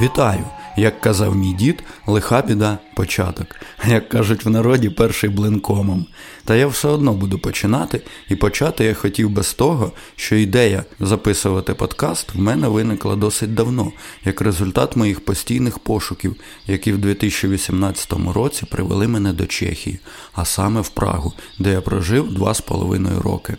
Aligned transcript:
Вітаю! 0.00 0.44
Як 0.76 1.00
казав 1.00 1.36
мій 1.36 1.52
дід, 1.52 1.82
лиха 2.06 2.42
біда 2.42 2.78
початок. 2.96 3.46
Як 3.86 4.08
кажуть 4.08 4.44
в 4.44 4.50
народі, 4.50 4.90
перший 4.90 5.30
блинкомом. 5.30 6.06
Та 6.44 6.56
я 6.56 6.66
все 6.66 6.88
одно 6.88 7.12
буду 7.12 7.38
починати, 7.38 8.02
і 8.28 8.36
почати 8.36 8.84
я 8.84 8.94
хотів 8.94 9.30
без 9.30 9.54
того, 9.54 9.92
що 10.16 10.36
ідея 10.36 10.84
записувати 11.00 11.74
подкаст 11.74 12.34
в 12.34 12.38
мене 12.38 12.68
виникла 12.68 13.16
досить 13.16 13.54
давно, 13.54 13.92
як 14.24 14.40
результат 14.40 14.96
моїх 14.96 15.24
постійних 15.24 15.78
пошуків, 15.78 16.36
які 16.66 16.92
в 16.92 16.98
2018 16.98 18.12
році 18.34 18.66
привели 18.70 19.08
мене 19.08 19.32
до 19.32 19.46
Чехії, 19.46 19.98
а 20.32 20.44
саме 20.44 20.80
в 20.80 20.88
Прагу, 20.88 21.32
де 21.58 21.72
я 21.72 21.80
прожив 21.80 22.34
два 22.34 22.54
з 22.54 22.60
половиною 22.60 23.22
роки. 23.22 23.56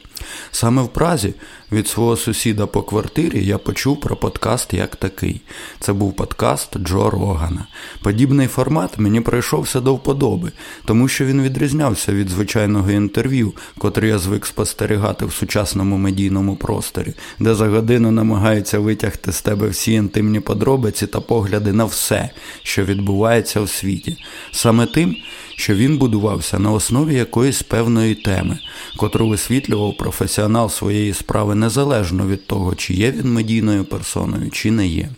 Саме 0.51 0.81
в 0.81 0.87
Празі 0.87 1.33
від 1.71 1.87
свого 1.87 2.17
сусіда 2.17 2.65
по 2.65 2.83
квартирі 2.83 3.45
я 3.45 3.57
почув 3.57 3.99
про 3.99 4.15
подкаст 4.15 4.73
як 4.73 4.95
такий. 4.95 5.41
Це 5.79 5.93
був 5.93 6.15
подкаст 6.15 6.77
Джо 6.77 7.09
Рогана. 7.09 7.67
Подібний 8.03 8.47
формат 8.47 8.99
мені 8.99 9.21
прийшовся 9.21 9.79
до 9.79 9.95
вподоби, 9.95 10.51
тому 10.85 11.07
що 11.07 11.25
він 11.25 11.41
відрізнявся 11.41 12.11
від 12.11 12.29
звичайного 12.29 12.91
інтерв'ю, 12.91 13.53
котре 13.77 14.07
я 14.07 14.19
звик 14.19 14.45
спостерігати 14.45 15.25
в 15.25 15.33
сучасному 15.33 15.97
медійному 15.97 16.55
просторі, 16.55 17.13
де 17.39 17.55
за 17.55 17.67
годину 17.67 18.11
намагаються 18.11 18.79
витягти 18.79 19.31
з 19.31 19.41
тебе 19.41 19.67
всі 19.67 19.91
інтимні 19.91 20.39
подробиці 20.39 21.07
та 21.07 21.21
погляди 21.21 21.73
на 21.73 21.85
все, 21.85 22.29
що 22.63 22.83
відбувається 22.83 23.61
в 23.61 23.69
світі. 23.69 24.17
Саме 24.51 24.85
тим, 24.85 25.15
що 25.55 25.75
він 25.75 25.97
будувався 25.97 26.59
на 26.59 26.71
основі 26.71 27.15
якоїсь 27.15 27.61
певної 27.61 28.15
теми, 28.15 28.59
котру 28.97 29.27
висвітлював 29.27 29.97
професіонал 30.17 30.69
своєї 30.69 31.13
справи 31.13 31.55
незалежно 31.55 32.27
від 32.27 32.47
того, 32.47 32.75
чи 32.75 32.93
є 32.93 33.11
він 33.11 33.33
медійною 33.33 33.85
персоною, 33.85 34.51
чи 34.51 34.71
не 34.71 34.87
є. 34.87 35.09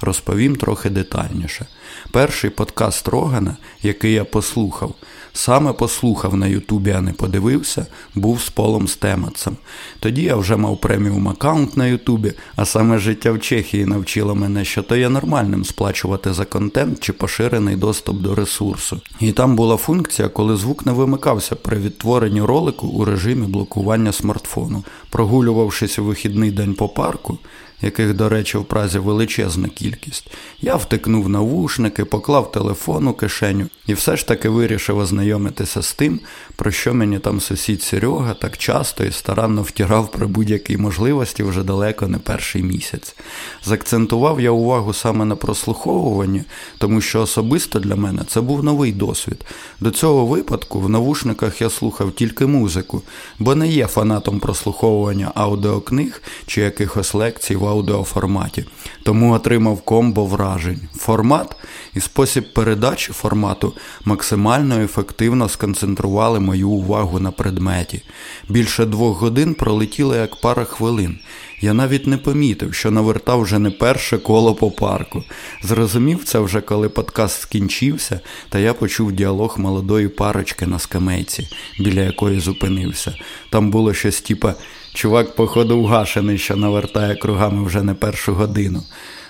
Розповім 0.00 0.56
трохи 0.56 0.90
детальніше. 0.90 1.66
Перший 2.12 2.50
подкаст 2.50 3.08
Рогана, 3.08 3.56
який 3.82 4.12
я 4.12 4.24
послухав, 4.24 4.94
саме 5.32 5.72
послухав 5.72 6.36
на 6.36 6.46
Ютубі, 6.46 6.90
а 6.90 7.00
не 7.00 7.12
подивився, 7.12 7.86
був 8.14 8.40
з 8.40 8.50
Полом 8.50 8.88
Стемацем. 8.88 9.56
Тоді 10.00 10.22
я 10.22 10.36
вже 10.36 10.56
мав 10.56 10.80
преміум 10.80 11.28
аккаунт 11.28 11.76
на 11.76 11.86
Ютубі, 11.86 12.32
а 12.56 12.64
саме 12.64 12.98
життя 12.98 13.32
в 13.32 13.40
Чехії 13.40 13.84
навчило 13.84 14.34
мене, 14.34 14.64
що 14.64 14.82
то 14.82 14.96
є 14.96 15.08
нормальним 15.08 15.64
сплачувати 15.64 16.32
за 16.32 16.44
контент 16.44 17.00
чи 17.00 17.12
поширений 17.12 17.76
доступ 17.76 18.16
до 18.20 18.34
ресурсу. 18.34 19.00
І 19.20 19.32
там 19.32 19.56
була 19.56 19.76
функція, 19.76 20.28
коли 20.28 20.56
звук 20.56 20.86
не 20.86 20.92
вимикався 20.92 21.56
при 21.56 21.78
відтворенні 21.78 22.42
ролику 22.42 22.86
у 22.86 23.04
режимі 23.04 23.46
блокування 23.46 24.12
смартфону. 24.12 24.84
Прогулювавшись 25.10 25.98
у 25.98 26.04
вихідний 26.04 26.50
день 26.50 26.74
по 26.74 26.88
парку, 26.88 27.38
яких, 27.82 28.14
до 28.14 28.28
речі, 28.28 28.58
в 28.58 28.64
Празі 28.64 28.98
величезна 28.98 29.68
кількість, 29.68 30.30
я 30.60 30.76
втикнув 30.76 31.28
навушники, 31.28 32.04
поклав 32.04 32.52
телефон 32.52 33.08
у 33.08 33.12
кишеню 33.12 33.66
і 33.86 33.94
все 33.94 34.16
ж 34.16 34.26
таки 34.26 34.48
вирішив 34.48 34.98
ознайомитися 34.98 35.82
з 35.82 35.92
тим, 35.92 36.20
про 36.56 36.70
що 36.70 36.94
мені 36.94 37.18
там 37.18 37.40
сусід 37.40 37.82
Серега 37.82 38.34
так 38.34 38.58
часто 38.58 39.04
і 39.04 39.12
старанно 39.12 39.62
втирав 39.62 40.10
при 40.10 40.26
будь-якій 40.26 40.76
можливості 40.76 41.42
вже 41.42 41.62
далеко 41.62 42.06
не 42.06 42.18
перший 42.18 42.62
місяць. 42.62 43.16
Закцентував 43.64 44.40
я 44.40 44.50
увагу 44.50 44.92
саме 44.92 45.24
на 45.24 45.36
прослуховуванні, 45.36 46.42
тому 46.78 47.00
що 47.00 47.20
особисто 47.22 47.78
для 47.78 47.96
мене 47.96 48.22
це 48.28 48.40
був 48.40 48.64
новий 48.64 48.92
досвід. 48.92 49.44
До 49.80 49.90
цього 49.90 50.26
випадку 50.26 50.80
в 50.80 50.88
навушниках 50.88 51.60
я 51.60 51.70
слухав 51.70 52.12
тільки 52.12 52.46
музику, 52.46 53.02
бо 53.38 53.54
не 53.54 53.68
є 53.68 53.86
фанатом 53.86 54.40
прослуховування 54.40 55.32
аудіокниг 55.34 56.22
чи 56.46 56.60
якихось 56.60 57.14
лекцій 57.14 57.56
в 57.56 57.67
аудіоформаті, 57.68 58.64
тому 59.02 59.32
отримав 59.32 59.80
комбо 59.80 60.24
вражень. 60.24 60.80
Формат 60.96 61.56
і 61.94 62.00
спосіб 62.00 62.54
передачі 62.54 63.12
формату 63.12 63.72
максимально 64.04 64.80
ефективно 64.80 65.48
сконцентрували 65.48 66.40
мою 66.40 66.68
увагу 66.68 67.20
на 67.20 67.30
предметі. 67.30 68.02
Більше 68.48 68.84
двох 68.84 69.20
годин 69.20 69.54
пролетіло 69.54 70.16
як 70.16 70.40
пара 70.40 70.64
хвилин. 70.64 71.18
Я 71.60 71.74
навіть 71.74 72.06
не 72.06 72.16
помітив, 72.16 72.74
що 72.74 72.90
навертав 72.90 73.40
вже 73.40 73.58
не 73.58 73.70
перше 73.70 74.18
коло 74.18 74.54
по 74.54 74.70
парку. 74.70 75.24
Зрозумів 75.62 76.24
це 76.24 76.38
вже, 76.38 76.60
коли 76.60 76.88
подкаст 76.88 77.40
скінчився, 77.40 78.20
та 78.48 78.58
я 78.58 78.74
почув 78.74 79.12
діалог 79.12 79.58
молодої 79.58 80.08
парочки 80.08 80.66
на 80.66 80.78
скамейці, 80.78 81.48
біля 81.80 82.00
якої 82.00 82.40
зупинився. 82.40 83.14
Там 83.50 83.70
було 83.70 83.94
щось 83.94 84.20
типа 84.20 84.54
чувак, 84.98 85.34
походу, 85.34 85.80
вгашений, 85.80 86.38
що 86.38 86.56
навертає 86.56 87.14
кругами 87.14 87.66
вже 87.66 87.82
не 87.82 87.94
першу 87.94 88.34
годину. 88.34 88.82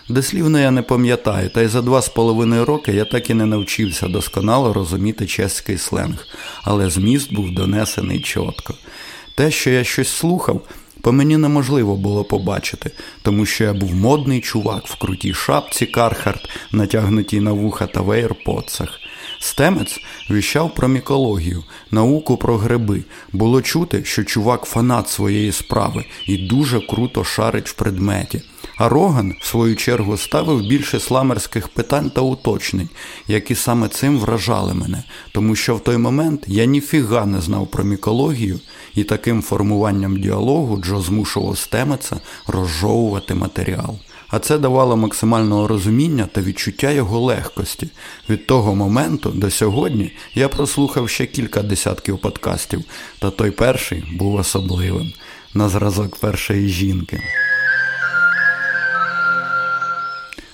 Дослівно 0.08 0.60
я 0.60 0.70
не 0.70 0.82
пам'ятаю, 0.82 1.48
та 1.48 1.62
й 1.62 1.66
за 1.66 1.82
два 1.82 2.02
з 2.02 2.08
половиною 2.08 2.64
роки 2.64 2.92
я 2.92 3.04
так 3.04 3.30
і 3.30 3.34
не 3.34 3.46
навчився 3.46 4.08
досконало 4.08 4.72
розуміти 4.72 5.26
чеський 5.26 5.78
сленг, 5.78 6.26
але 6.62 6.90
зміст 6.90 7.34
був 7.34 7.54
донесений 7.54 8.20
чітко. 8.20 8.74
Те, 9.34 9.50
що 9.50 9.70
я 9.70 9.84
щось 9.84 10.08
слухав, 10.08 10.60
по 11.00 11.12
мені 11.12 11.36
неможливо 11.36 11.96
було 11.96 12.24
побачити, 12.24 12.90
тому 13.22 13.46
що 13.46 13.64
я 13.64 13.72
був 13.72 13.94
модний 13.94 14.40
чувак 14.40 14.86
в 14.86 14.98
крутій 14.98 15.34
шапці 15.34 15.86
Кархарт, 15.86 16.48
натягнутій 16.72 17.40
на 17.40 17.52
вуха 17.52 17.86
та 17.86 18.00
вейрпоцах. 18.00 19.00
Стемець 19.38 20.00
віщав 20.30 20.74
про 20.74 20.88
мікологію, 20.88 21.64
науку 21.90 22.36
про 22.36 22.56
гриби. 22.56 23.04
Було 23.32 23.62
чути, 23.62 24.04
що 24.04 24.24
чувак 24.24 24.64
фанат 24.64 25.08
своєї 25.08 25.52
справи 25.52 26.04
і 26.26 26.36
дуже 26.36 26.80
круто 26.80 27.24
шарить 27.24 27.68
в 27.68 27.72
предметі. 27.72 28.42
А 28.78 28.88
Роган, 28.88 29.34
в 29.40 29.46
свою 29.46 29.76
чергу, 29.76 30.16
ставив 30.16 30.60
більше 30.60 31.00
сламерських 31.00 31.68
питань 31.68 32.10
та 32.10 32.20
уточнень, 32.20 32.88
які 33.28 33.54
саме 33.54 33.88
цим 33.88 34.18
вражали 34.18 34.74
мене, 34.74 35.04
тому 35.32 35.56
що 35.56 35.76
в 35.76 35.84
той 35.84 35.96
момент 35.96 36.44
я 36.46 36.64
ніфіга 36.64 37.26
не 37.26 37.40
знав 37.40 37.66
про 37.66 37.84
мікологію, 37.84 38.60
і 38.94 39.04
таким 39.04 39.42
формуванням 39.42 40.20
діалогу 40.20 40.76
Джо 40.76 41.00
змушував 41.00 41.58
Стемеца 41.58 42.20
розжовувати 42.46 43.34
матеріал. 43.34 43.98
А 44.30 44.38
це 44.38 44.58
давало 44.58 44.96
максимального 44.96 45.68
розуміння 45.68 46.28
та 46.32 46.40
відчуття 46.40 46.90
його 46.90 47.20
легкості. 47.20 47.88
Від 48.28 48.46
того 48.46 48.74
моменту 48.74 49.30
до 49.30 49.50
сьогодні 49.50 50.12
я 50.34 50.48
прослухав 50.48 51.08
ще 51.08 51.26
кілька 51.26 51.62
десятків 51.62 52.18
подкастів, 52.18 52.84
та 53.18 53.30
той 53.30 53.50
перший 53.50 54.04
був 54.18 54.34
особливим 54.34 55.12
на 55.54 55.68
зразок 55.68 56.16
першої 56.16 56.68
жінки. 56.68 57.20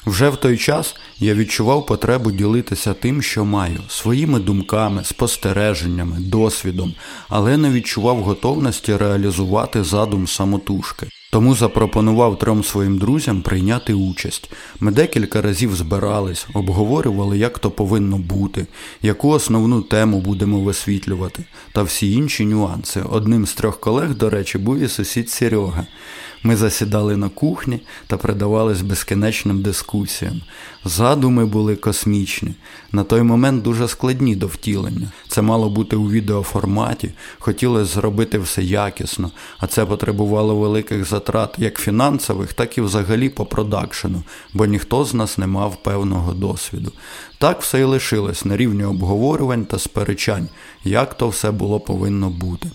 Вже 0.06 0.28
в 0.28 0.36
той 0.36 0.58
час 0.58 0.96
я 1.18 1.34
відчував 1.34 1.86
потребу 1.86 2.30
ділитися 2.30 2.94
тим, 2.94 3.22
що 3.22 3.44
маю, 3.44 3.80
своїми 3.88 4.40
думками, 4.40 5.04
спостереженнями, 5.04 6.16
досвідом, 6.20 6.94
але 7.28 7.56
не 7.56 7.70
відчував 7.70 8.22
готовності 8.22 8.96
реалізувати 8.96 9.84
задум 9.84 10.26
самотужки. 10.26 11.08
Тому 11.34 11.54
запропонував 11.54 12.38
трьом 12.38 12.64
своїм 12.64 12.98
друзям 12.98 13.42
прийняти 13.42 13.94
участь. 13.94 14.50
Ми 14.80 14.92
декілька 14.92 15.42
разів 15.42 15.76
збирались, 15.76 16.46
обговорювали, 16.54 17.38
як 17.38 17.58
то 17.58 17.70
повинно 17.70 18.18
бути, 18.18 18.66
яку 19.02 19.28
основну 19.28 19.82
тему 19.82 20.20
будемо 20.20 20.60
висвітлювати, 20.60 21.44
та 21.72 21.82
всі 21.82 22.12
інші 22.12 22.46
нюанси. 22.46 23.02
Одним 23.10 23.46
з 23.46 23.54
трьох 23.54 23.80
колег, 23.80 24.14
до 24.14 24.30
речі, 24.30 24.58
був 24.58 24.78
і 24.78 24.88
сусід 24.88 25.30
Серега. 25.30 25.86
Ми 26.46 26.56
засідали 26.56 27.16
на 27.16 27.28
кухні 27.28 27.80
та 28.06 28.16
предавались 28.16 28.82
безкінечним 28.82 29.62
дискусіям. 29.62 30.40
Задуми 30.84 31.46
були 31.46 31.76
космічні, 31.76 32.54
на 32.92 33.04
той 33.04 33.22
момент 33.22 33.62
дуже 33.62 33.88
складні 33.88 34.36
до 34.36 34.46
втілення. 34.46 35.12
Це 35.28 35.42
мало 35.42 35.70
бути 35.70 35.96
у 35.96 36.10
відеоформаті, 36.10 37.12
хотілося 37.38 37.94
зробити 37.94 38.38
все 38.38 38.62
якісно, 38.62 39.30
а 39.58 39.66
це 39.66 39.86
потребувало 39.86 40.56
великих 40.56 41.04
затрат 41.04 41.54
як 41.58 41.78
фінансових, 41.78 42.52
так 42.52 42.78
і 42.78 42.80
взагалі 42.80 43.28
по 43.28 43.46
продакшену, 43.46 44.22
бо 44.52 44.66
ніхто 44.66 45.04
з 45.04 45.14
нас 45.14 45.38
не 45.38 45.46
мав 45.46 45.82
певного 45.82 46.32
досвіду. 46.32 46.92
Так 47.38 47.62
все 47.62 47.80
і 47.80 47.84
лишилось 47.84 48.44
на 48.44 48.56
рівні 48.56 48.84
обговорювань 48.84 49.64
та 49.64 49.78
сперечань, 49.78 50.48
як 50.84 51.14
то 51.14 51.28
все 51.28 51.50
було 51.50 51.80
повинно 51.80 52.30
бути. 52.30 52.70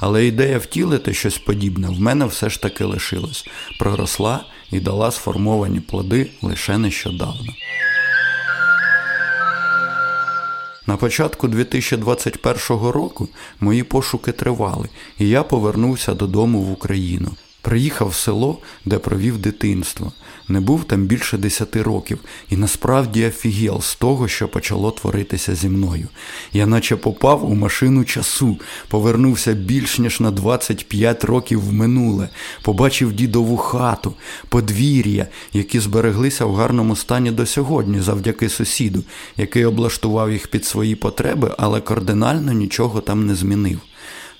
Але 0.00 0.26
ідея 0.26 0.58
втілити 0.58 1.14
щось 1.14 1.38
подібне 1.38 1.88
в 1.88 2.00
мене 2.00 2.24
все 2.24 2.50
ж 2.50 2.62
таки 2.62 2.84
лишилась, 2.84 3.46
проросла 3.78 4.44
і 4.70 4.80
дала 4.80 5.10
сформовані 5.10 5.80
плоди 5.80 6.30
лише 6.42 6.78
нещодавно. 6.78 7.54
На 10.86 10.96
початку 10.96 11.48
2021 11.48 12.60
року 12.68 13.28
мої 13.60 13.82
пошуки 13.82 14.32
тривали, 14.32 14.88
і 15.18 15.28
я 15.28 15.42
повернувся 15.42 16.14
додому 16.14 16.62
в 16.62 16.72
Україну. 16.72 17.30
Приїхав 17.62 18.08
в 18.08 18.14
село, 18.14 18.58
де 18.84 18.98
провів 18.98 19.38
дитинство. 19.38 20.12
Не 20.50 20.60
був 20.60 20.84
там 20.84 21.06
більше 21.06 21.38
десяти 21.38 21.82
років, 21.82 22.18
і 22.48 22.56
насправді 22.56 23.26
офігел 23.26 23.80
з 23.80 23.94
того, 23.94 24.28
що 24.28 24.48
почало 24.48 24.90
творитися 24.90 25.54
зі 25.54 25.68
мною. 25.68 26.08
Я 26.52 26.66
наче 26.66 26.96
попав 26.96 27.50
у 27.50 27.54
машину 27.54 28.04
часу, 28.04 28.58
повернувся 28.88 29.52
більш 29.52 29.98
ніж 29.98 30.20
на 30.20 30.30
25 30.30 31.24
років 31.24 31.60
в 31.60 31.72
минуле, 31.72 32.28
побачив 32.62 33.12
дідову 33.12 33.56
хату, 33.56 34.14
подвір'я, 34.48 35.26
які 35.52 35.80
збереглися 35.80 36.44
в 36.44 36.54
гарному 36.54 36.96
стані 36.96 37.30
до 37.30 37.46
сьогодні, 37.46 38.00
завдяки 38.00 38.48
сусіду, 38.48 39.04
який 39.36 39.64
облаштував 39.64 40.32
їх 40.32 40.48
під 40.48 40.64
свої 40.64 40.94
потреби, 40.94 41.54
але 41.58 41.80
кардинально 41.80 42.52
нічого 42.52 43.00
там 43.00 43.26
не 43.26 43.34
змінив 43.34 43.78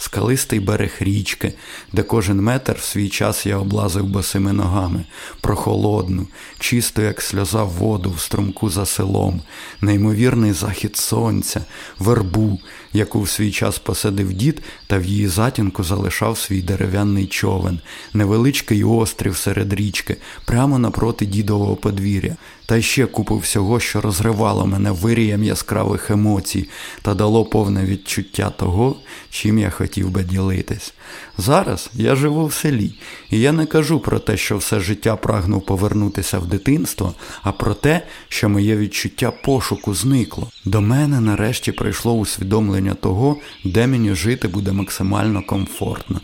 скалистий 0.00 0.60
берег 0.60 0.92
річки, 1.00 1.52
де 1.92 2.02
кожен 2.02 2.40
метр 2.40 2.76
в 2.78 2.82
свій 2.82 3.08
час 3.08 3.46
я 3.46 3.58
облазив 3.58 4.04
босими 4.04 4.52
ногами, 4.52 5.04
прохолодну, 5.40 6.26
чисту, 6.58 7.02
як 7.02 7.22
сльоза 7.22 7.62
воду 7.62 8.12
в 8.16 8.20
струмку 8.20 8.70
за 8.70 8.86
селом, 8.86 9.42
неймовірний 9.80 10.52
захід 10.52 10.96
сонця, 10.96 11.64
вербу, 11.98 12.60
яку 12.92 13.20
в 13.20 13.28
свій 13.28 13.52
час 13.52 13.78
посадив 13.78 14.32
дід, 14.32 14.62
та 14.86 14.98
в 14.98 15.04
її 15.04 15.28
затінку 15.28 15.84
залишав 15.84 16.38
свій 16.38 16.62
дерев'яний 16.62 17.26
човен, 17.26 17.80
невеличкий 18.14 18.84
острів 18.84 19.36
серед 19.36 19.72
річки, 19.72 20.16
прямо 20.44 20.78
напроти 20.78 21.26
дідового 21.26 21.76
подвір'я, 21.76 22.36
та 22.70 22.82
ще 22.82 23.06
купу 23.06 23.38
всього, 23.38 23.80
що 23.80 24.00
розривало 24.00 24.66
мене 24.66 24.90
вирієм 24.90 25.44
яскравих 25.44 26.10
емоцій 26.10 26.68
та 27.02 27.14
дало 27.14 27.44
повне 27.44 27.84
відчуття 27.84 28.50
того, 28.50 28.96
чим 29.30 29.58
я 29.58 29.70
хотів 29.70 30.10
би 30.10 30.22
ділитись. 30.22 30.94
Зараз 31.38 31.90
я 31.94 32.16
живу 32.16 32.46
в 32.46 32.52
селі, 32.52 32.94
і 33.30 33.40
я 33.40 33.52
не 33.52 33.66
кажу 33.66 34.00
про 34.00 34.18
те, 34.18 34.36
що 34.36 34.56
все 34.56 34.80
життя 34.80 35.16
прагнув 35.16 35.66
повернутися 35.66 36.38
в 36.38 36.46
дитинство, 36.46 37.14
а 37.42 37.52
про 37.52 37.74
те, 37.74 38.06
що 38.28 38.48
моє 38.48 38.76
відчуття 38.76 39.30
пошуку 39.30 39.94
зникло. 39.94 40.48
До 40.64 40.80
мене 40.80 41.20
нарешті 41.20 41.72
прийшло 41.72 42.12
усвідомлення 42.12 42.94
того, 42.94 43.36
де 43.64 43.86
мені 43.86 44.14
жити 44.14 44.48
буде 44.48 44.72
максимально 44.72 45.42
комфортно. 45.42 46.20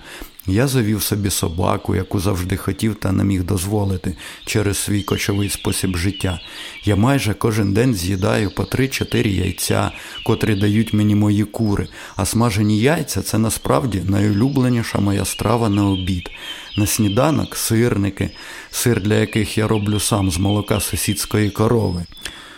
Я 0.49 0.67
завів 0.67 1.03
собі 1.03 1.31
собаку, 1.31 1.95
яку 1.95 2.21
завжди 2.21 2.57
хотів 2.57 2.95
та 2.95 3.13
не 3.13 3.25
міг 3.25 3.45
дозволити 3.45 4.17
через 4.45 4.79
свій 4.79 5.03
кочовий 5.03 5.49
спосіб 5.49 5.97
життя. 5.97 6.41
Я 6.85 6.97
майже 6.97 7.35
кожен 7.35 7.73
день 7.73 7.95
з'їдаю 7.95 8.51
по 8.51 8.63
3-4 8.63 9.27
яйця, 9.27 9.91
котрі 10.25 10.55
дають 10.55 10.93
мені 10.93 11.15
мої 11.15 11.45
кури, 11.45 11.89
а 12.17 12.25
смажені 12.25 12.81
яйця 12.81 13.23
це 13.23 13.39
насправді 13.39 14.03
найулюбленіша 14.09 14.99
моя 14.99 15.25
страва 15.25 15.69
на 15.69 15.89
обід. 15.89 16.31
На 16.77 16.87
сніданок 16.87 17.57
сирники, 17.57 18.31
сир 18.71 19.01
для 19.01 19.15
яких 19.15 19.59
я 19.59 19.69
роблю 19.69 20.01
сам 20.01 20.31
з 20.31 20.39
молока 20.39 20.81
сусідської 20.81 21.51
корови. 21.51 22.05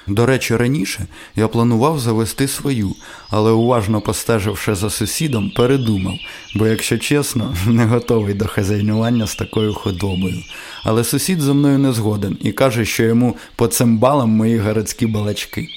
До 0.08 0.26
речі, 0.26 0.56
раніше 0.56 1.06
я 1.36 1.48
планував 1.48 1.98
завести 1.98 2.48
свою, 2.48 2.94
але 3.30 3.50
уважно 3.50 4.00
постеживши 4.00 4.74
за 4.74 4.90
сусідом, 4.90 5.52
передумав, 5.56 6.14
бо, 6.54 6.66
якщо 6.66 6.98
чесно, 6.98 7.54
не 7.66 7.84
готовий 7.84 8.34
до 8.34 8.46
хазяйнування 8.46 9.26
з 9.26 9.34
такою 9.34 9.74
худобою. 9.74 10.42
Але 10.84 11.04
сусід 11.04 11.40
зо 11.40 11.54
мною 11.54 11.78
не 11.78 11.92
згоден 11.92 12.38
і 12.40 12.52
каже, 12.52 12.84
що 12.84 13.04
йому 13.04 13.36
по 13.56 13.66
цимбалам 13.66 14.30
мої 14.30 14.58
городські 14.58 15.06
балачки. 15.06 15.68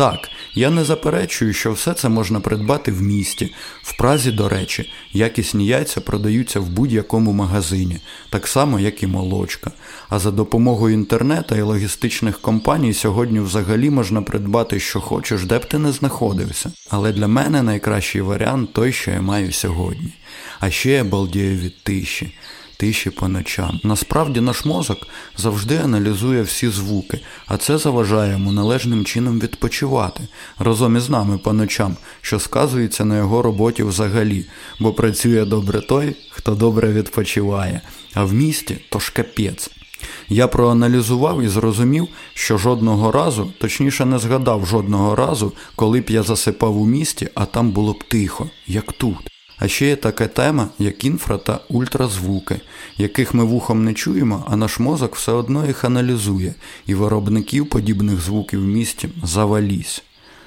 Так, 0.00 0.30
я 0.54 0.70
не 0.70 0.84
заперечую, 0.84 1.52
що 1.52 1.72
все 1.72 1.94
це 1.94 2.08
можна 2.08 2.40
придбати 2.40 2.92
в 2.92 3.02
місті. 3.02 3.54
В 3.82 3.96
Празі, 3.96 4.32
до 4.32 4.48
речі, 4.48 4.92
якісні 5.12 5.66
яйця 5.66 6.00
продаються 6.00 6.60
в 6.60 6.68
будь-якому 6.68 7.32
магазині, 7.32 8.00
так 8.30 8.46
само, 8.46 8.80
як 8.80 9.02
і 9.02 9.06
молочка. 9.06 9.70
А 10.08 10.18
за 10.18 10.30
допомогою 10.30 10.94
інтернету 10.94 11.54
і 11.54 11.62
логістичних 11.62 12.40
компаній 12.40 12.94
сьогодні 12.94 13.40
взагалі 13.40 13.90
можна 13.90 14.22
придбати, 14.22 14.80
що 14.80 15.00
хочеш, 15.00 15.44
де 15.44 15.58
б 15.58 15.64
ти 15.64 15.78
не 15.78 15.92
знаходився. 15.92 16.72
Але 16.90 17.12
для 17.12 17.28
мене 17.28 17.62
найкращий 17.62 18.20
варіант 18.20 18.72
той, 18.72 18.92
що 18.92 19.10
я 19.10 19.20
маю 19.20 19.52
сьогодні. 19.52 20.12
А 20.60 20.70
ще 20.70 20.90
я 20.90 21.04
балдію 21.04 21.56
від 21.56 21.82
тиші 21.82 22.32
тиші 22.80 23.10
по 23.10 23.28
ночам. 23.28 23.80
Насправді 23.84 24.40
наш 24.40 24.64
мозок 24.64 25.06
завжди 25.36 25.76
аналізує 25.76 26.42
всі 26.42 26.68
звуки, 26.68 27.20
а 27.46 27.56
це 27.56 27.78
заважає 27.78 28.32
йому 28.32 28.52
належним 28.52 29.04
чином 29.04 29.40
відпочивати 29.40 30.28
разом 30.58 30.96
із 30.96 31.10
нами 31.10 31.38
по 31.38 31.52
ночам, 31.52 31.96
що 32.20 32.38
сказується 32.38 33.04
на 33.04 33.16
його 33.16 33.42
роботі 33.42 33.82
взагалі, 33.82 34.44
бо 34.80 34.92
працює 34.92 35.44
добре 35.44 35.80
той, 35.80 36.16
хто 36.30 36.54
добре 36.54 36.92
відпочиває, 36.92 37.80
а 38.14 38.24
в 38.24 38.32
місті 38.32 38.78
то 38.90 38.98
ж 38.98 39.12
капець. 39.12 39.70
Я 40.28 40.48
проаналізував 40.48 41.42
і 41.42 41.48
зрозумів, 41.48 42.08
що 42.34 42.58
жодного 42.58 43.12
разу, 43.12 43.52
точніше 43.58 44.04
не 44.04 44.18
згадав 44.18 44.66
жодного 44.66 45.16
разу, 45.16 45.52
коли 45.76 46.00
б 46.00 46.10
я 46.10 46.22
засипав 46.22 46.80
у 46.80 46.86
місті, 46.86 47.28
а 47.34 47.46
там 47.46 47.70
було 47.70 47.92
б 47.92 48.04
тихо, 48.04 48.50
як 48.66 48.92
тут. 48.92 49.39
А 49.60 49.68
ще 49.68 49.86
є 49.86 49.96
така 49.96 50.26
тема, 50.26 50.68
як 50.78 51.04
інфра 51.04 51.38
та 51.38 51.60
ультразвуки, 51.68 52.60
яких 52.98 53.34
ми 53.34 53.44
вухом 53.44 53.84
не 53.84 53.94
чуємо, 53.94 54.46
а 54.50 54.56
наш 54.56 54.78
мозок 54.78 55.16
все 55.16 55.32
одно 55.32 55.66
їх 55.66 55.84
аналізує, 55.84 56.54
і 56.86 56.94
виробників 56.94 57.68
подібних 57.68 58.20
звуків 58.20 58.60
в 58.60 58.64
місті 58.64 59.08
завалісь. 59.22 60.02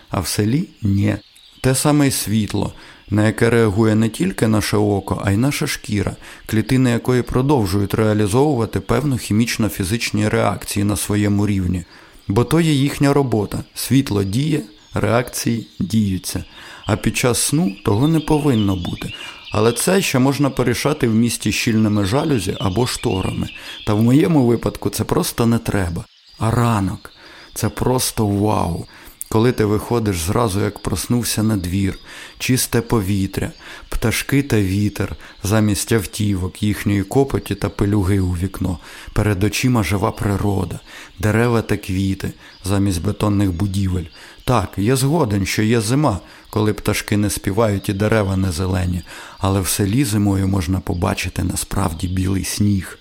А 0.10 0.20
в 0.20 0.28
селі 0.28 0.70
ні. 0.82 1.16
Те 1.62 1.76
саме 1.76 2.08
й 2.08 2.12
світло, 2.12 2.74
на 3.10 3.26
яке 3.26 3.50
реагує 3.50 3.96
не 3.96 4.10
тільки 4.10 4.48
наше 4.48 4.78
око, 4.78 5.22
а 5.26 5.32
й 5.32 5.38
наша 5.38 5.68
шкіра, 5.68 6.16
клітини 6.46 6.90
якої 6.90 7.22
продовжують 7.22 7.94
реалізовувати 7.94 8.80
певну 8.80 9.16
хімічно-фізичні 9.16 10.30
реакції 10.30 10.84
на 10.84 10.96
своєму 10.96 11.48
рівні. 11.48 11.84
Бо 12.28 12.44
то 12.44 12.62
є 12.62 12.72
їхня 12.72 13.14
робота. 13.14 13.64
Світло 13.76 14.24
діє, 14.24 14.62
реакції 14.94 15.68
діються 15.80 16.44
а 16.86 16.96
під 16.96 17.18
час 17.18 17.42
сну 17.42 17.76
того 17.86 18.08
не 18.08 18.20
повинно 18.20 18.76
бути. 18.76 19.14
Але 19.52 19.72
це 19.72 20.02
ще 20.02 20.20
можна 20.20 20.50
порішати 20.50 21.08
в 21.08 21.16
місті 21.16 21.52
щільними 21.52 22.06
жалюзі 22.06 22.58
або 22.60 22.88
шторами. 22.88 23.50
Та 23.86 23.94
в 23.94 24.04
моєму 24.04 24.46
випадку 24.46 24.90
це 24.90 25.04
просто 25.04 25.46
не 25.46 25.60
треба. 25.60 26.06
А 26.40 26.52
ранок 26.52 27.12
це 27.54 27.70
просто 27.70 28.28
вау. 28.28 28.86
Коли 29.34 29.52
ти 29.52 29.66
виходиш 29.66 30.18
зразу, 30.18 30.62
як 30.62 30.80
проснувся 30.80 31.44
на 31.44 31.58
двір, 31.58 32.00
чисте 32.40 32.82
повітря, 32.82 33.52
пташки 33.90 34.44
та 34.44 34.62
вітер, 34.62 35.16
замість 35.44 35.92
автівок, 35.92 36.64
їхньої 36.64 37.04
копоті 37.04 37.56
та 37.56 37.70
пилюги 37.70 38.20
у 38.20 38.32
вікно, 38.32 38.80
перед 39.14 39.44
очима 39.44 39.84
жива 39.84 40.12
природа, 40.12 40.80
дерева 41.20 41.62
та 41.62 41.78
квіти, 41.78 42.34
замість 42.64 43.02
бетонних 43.02 43.52
будівель. 43.52 44.06
Так, 44.44 44.70
я 44.78 44.96
згоден, 44.96 45.46
що 45.46 45.64
є 45.64 45.82
зима, 45.82 46.20
коли 46.54 46.74
пташки 46.74 47.18
не 47.18 47.30
співають 47.30 47.90
і 47.90 47.94
дерева 47.94 48.38
не 48.38 48.52
зелені, 48.52 49.02
але 49.38 49.62
в 49.62 49.68
селі 49.68 50.04
зимою 50.04 50.48
можна 50.48 50.80
побачити 50.80 51.44
насправді 51.44 52.08
білий 52.08 52.44
сніг. 52.44 53.00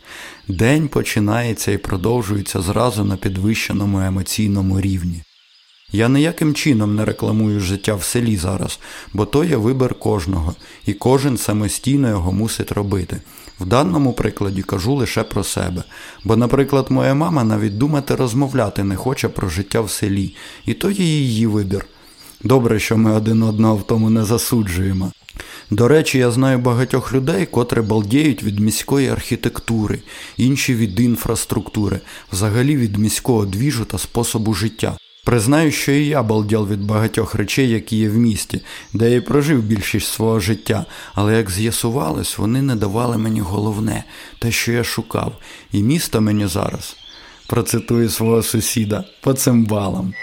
День 0.49 0.89
починається 0.89 1.73
і 1.73 1.79
продовжується 1.79 2.61
зразу 2.61 3.05
на 3.05 3.17
підвищеному 3.17 4.01
емоційному 4.01 4.81
рівні. 4.81 5.23
Я 5.93 6.09
ніяким 6.09 6.55
чином 6.55 6.95
не 6.95 7.05
рекламую 7.05 7.61
життя 7.61 7.95
в 7.95 8.03
селі 8.03 8.37
зараз, 8.37 8.79
бо 9.13 9.27
то 9.27 9.45
є 9.45 9.57
вибір 9.57 9.95
кожного, 9.95 10.55
і 10.87 10.93
кожен 10.93 11.37
самостійно 11.37 12.09
його 12.09 12.33
мусить 12.33 12.73
робити. 12.73 13.21
В 13.61 13.67
даному 13.67 14.13
прикладі 14.13 14.63
кажу 14.63 14.95
лише 14.95 15.23
про 15.23 15.45
себе. 15.45 15.83
Бо, 16.25 16.37
наприклад, 16.37 16.87
моя 16.91 17.15
мама 17.15 17.45
навіть 17.45 17.79
думати 17.79 18.15
розмовляти 18.15 18.85
не 18.85 18.97
хоче 18.97 19.29
про 19.29 19.49
життя 19.49 19.81
в 19.81 19.91
селі, 19.91 20.37
і 20.67 20.75
то 20.75 20.91
є 20.91 21.05
її 21.05 21.47
вибір. 21.47 21.87
Добре, 22.45 22.81
що 22.81 22.97
ми 22.97 23.13
один 23.13 23.43
одного 23.43 23.77
в 23.77 23.87
тому 23.87 24.11
не 24.11 24.25
засуджуємо. 24.25 25.13
До 25.71 25.89
речі, 25.89 26.19
я 26.19 26.31
знаю 26.31 26.59
багатьох 26.59 27.15
людей, 27.15 27.47
котрі 27.47 27.81
балдіють 27.81 28.43
від 28.43 28.61
міської 28.61 29.09
архітектури, 29.09 29.99
інші 30.37 30.75
від 30.75 31.01
інфраструктури, 31.01 32.01
взагалі 32.33 32.77
від 32.77 32.97
міського 32.97 33.45
двіжу 33.47 33.85
та 33.85 33.99
способу 33.99 34.55
життя. 34.55 34.97
Признаю, 35.25 35.73
що 35.73 35.93
і 35.93 36.07
я 36.07 36.23
балділ 36.23 36.69
від 36.69 36.85
багатьох 36.85 37.35
речей, 37.35 37.71
які 37.71 37.97
є 37.97 38.09
в 38.09 38.17
місті, 38.17 38.61
де 38.93 39.11
я 39.11 39.17
й 39.17 39.21
прожив 39.21 39.63
більшість 39.63 40.13
свого 40.13 40.41
життя, 40.41 40.87
але 41.15 41.37
як 41.37 41.51
з'ясувалось, 41.51 42.39
вони 42.39 42.63
не 42.63 42.77
давали 42.77 43.19
мені 43.19 43.41
головне, 43.41 44.05
те, 44.39 44.51
що 44.51 44.73
я 44.73 44.85
шукав, 44.85 45.37
і 45.73 45.83
місто 45.83 46.21
мені 46.21 46.47
зараз 46.47 46.97
процитую 47.47 48.09
свого 48.09 48.43
сусіда 48.43 49.05
по 49.21 49.33
цимбалам. 49.33 50.15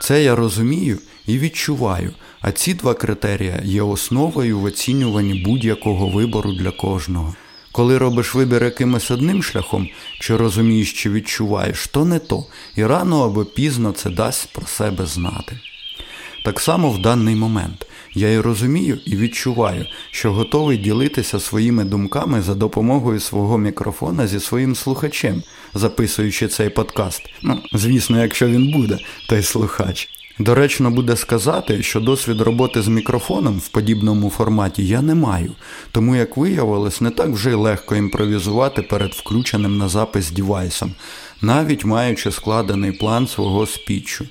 Це 0.00 0.22
я 0.22 0.34
розумію 0.34 0.98
і 1.26 1.38
відчуваю, 1.38 2.12
а 2.40 2.52
ці 2.52 2.74
два 2.74 2.94
критерії 2.94 3.54
є 3.64 3.82
основою 3.82 4.58
в 4.58 4.64
оцінюванні 4.64 5.42
будь-якого 5.44 6.08
вибору 6.08 6.52
для 6.52 6.70
кожного. 6.70 7.34
Коли 7.72 7.98
робиш 7.98 8.34
вибір 8.34 8.64
якимось 8.64 9.10
одним 9.10 9.42
шляхом, 9.42 9.88
чи 10.20 10.36
розумієш, 10.36 10.92
чи 10.92 11.10
відчуваєш, 11.10 11.86
то 11.86 12.04
не 12.04 12.18
то, 12.18 12.44
і 12.76 12.86
рано 12.86 13.24
або 13.24 13.44
пізно 13.44 13.92
це 13.92 14.10
дасть 14.10 14.52
про 14.52 14.66
себе 14.66 15.06
знати. 15.06 15.60
Так 16.44 16.60
само 16.60 16.90
в 16.90 17.02
даний 17.02 17.34
момент 17.34 17.86
Я 18.18 18.32
і 18.32 18.40
розумію 18.40 18.98
і 19.04 19.16
відчуваю, 19.16 19.86
що 20.10 20.32
готовий 20.32 20.78
ділитися 20.78 21.40
своїми 21.40 21.84
думками 21.84 22.42
за 22.42 22.54
допомогою 22.54 23.20
свого 23.20 23.58
мікрофона 23.58 24.26
зі 24.26 24.40
своїм 24.40 24.74
слухачем, 24.74 25.42
записуючи 25.74 26.48
цей 26.48 26.68
подкаст. 26.68 27.22
Ну, 27.42 27.60
звісно, 27.72 28.22
якщо 28.22 28.46
він 28.46 28.72
буде, 28.72 28.98
той 29.28 29.42
слухач. 29.42 30.08
Доречно 30.38 30.90
буде 30.90 31.16
сказати, 31.16 31.82
що 31.82 32.00
досвід 32.00 32.40
роботи 32.40 32.82
з 32.82 32.88
мікрофоном 32.88 33.58
в 33.58 33.68
подібному 33.68 34.30
форматі 34.30 34.86
я 34.86 35.02
не 35.02 35.14
маю, 35.14 35.52
тому, 35.92 36.16
як 36.16 36.36
виявилось, 36.36 37.00
не 37.00 37.10
так 37.10 37.28
вже 37.28 37.50
й 37.50 37.54
легко 37.54 37.96
імпровізувати 37.96 38.82
перед 38.82 39.10
включеним 39.10 39.78
на 39.78 39.88
запис 39.88 40.30
дівайсом, 40.30 40.92
навіть 41.42 41.84
маючи 41.84 42.30
складений 42.30 42.92
план 42.92 43.26
свого 43.26 43.66
спічу. 43.66 44.26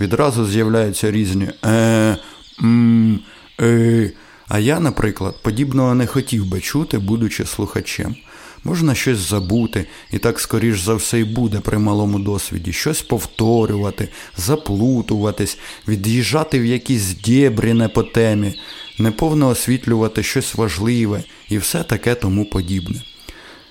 Відразу 0.00 0.46
з'являються 0.46 1.10
різні 1.10 1.48
е, 1.64 2.16
м, 2.62 3.20
е. 3.60 4.10
А 4.48 4.58
я, 4.58 4.80
наприклад, 4.80 5.42
подібного 5.42 5.94
не 5.94 6.06
хотів 6.06 6.46
би 6.46 6.60
чути, 6.60 6.98
будучи 6.98 7.44
слухачем. 7.44 8.16
Можна 8.64 8.94
щось 8.94 9.18
забути, 9.18 9.86
і 10.10 10.18
так 10.18 10.40
скоріш 10.40 10.80
за 10.80 10.94
все 10.94 11.20
й 11.20 11.24
буде 11.24 11.60
при 11.60 11.78
малому 11.78 12.18
досвіді, 12.18 12.72
щось 12.72 13.02
повторювати, 13.02 14.08
заплутуватись, 14.36 15.58
від'їжджати 15.88 16.60
в 16.60 16.64
якісь 16.64 17.14
дєбрі 17.14 17.72
не 17.72 17.88
по 17.88 18.02
темі, 18.02 18.54
неповно 18.98 19.48
освітлювати 19.48 20.22
щось 20.22 20.54
важливе 20.54 21.24
і 21.48 21.58
все 21.58 21.82
таке 21.82 22.14
тому 22.14 22.44
подібне. 22.44 23.02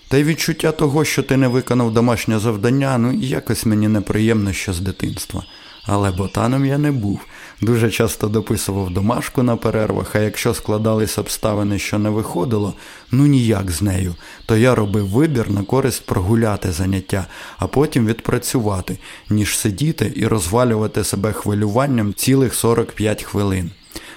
Та 0.07 0.17
й 0.17 0.23
відчуття 0.23 0.71
того, 0.71 1.05
що 1.05 1.23
ти 1.23 1.37
не 1.37 1.47
виконав 1.47 1.93
домашнє 1.93 2.39
завдання, 2.39 2.97
ну 2.97 3.13
якось 3.13 3.65
мені 3.65 3.87
неприємно 3.87 4.53
ще 4.53 4.73
з 4.73 4.79
дитинства. 4.79 5.43
Але 5.87 6.11
ботаном 6.11 6.65
я 6.65 6.77
не 6.77 6.91
був. 6.91 7.19
Дуже 7.61 7.91
часто 7.91 8.27
дописував 8.27 8.89
домашку 8.89 9.43
на 9.43 9.55
перервах, 9.55 10.15
а 10.15 10.19
якщо 10.19 10.53
складались 10.53 11.17
обставини, 11.17 11.79
що 11.79 11.99
не 11.99 12.09
виходило, 12.09 12.73
ну 13.11 13.25
ніяк 13.25 13.71
з 13.71 13.81
нею, 13.81 14.15
то 14.45 14.57
я 14.57 14.75
робив 14.75 15.07
вибір 15.07 15.51
на 15.51 15.63
користь 15.63 16.05
прогуляти 16.05 16.71
заняття, 16.71 17.25
а 17.57 17.67
потім 17.67 18.07
відпрацювати, 18.07 18.97
ніж 19.29 19.57
сидіти 19.57 20.13
і 20.15 20.27
розвалювати 20.27 21.03
себе 21.03 21.33
хвилюванням 21.33 22.13
цілих 22.13 22.53
45 22.53 23.23
хвилин. 23.23 23.71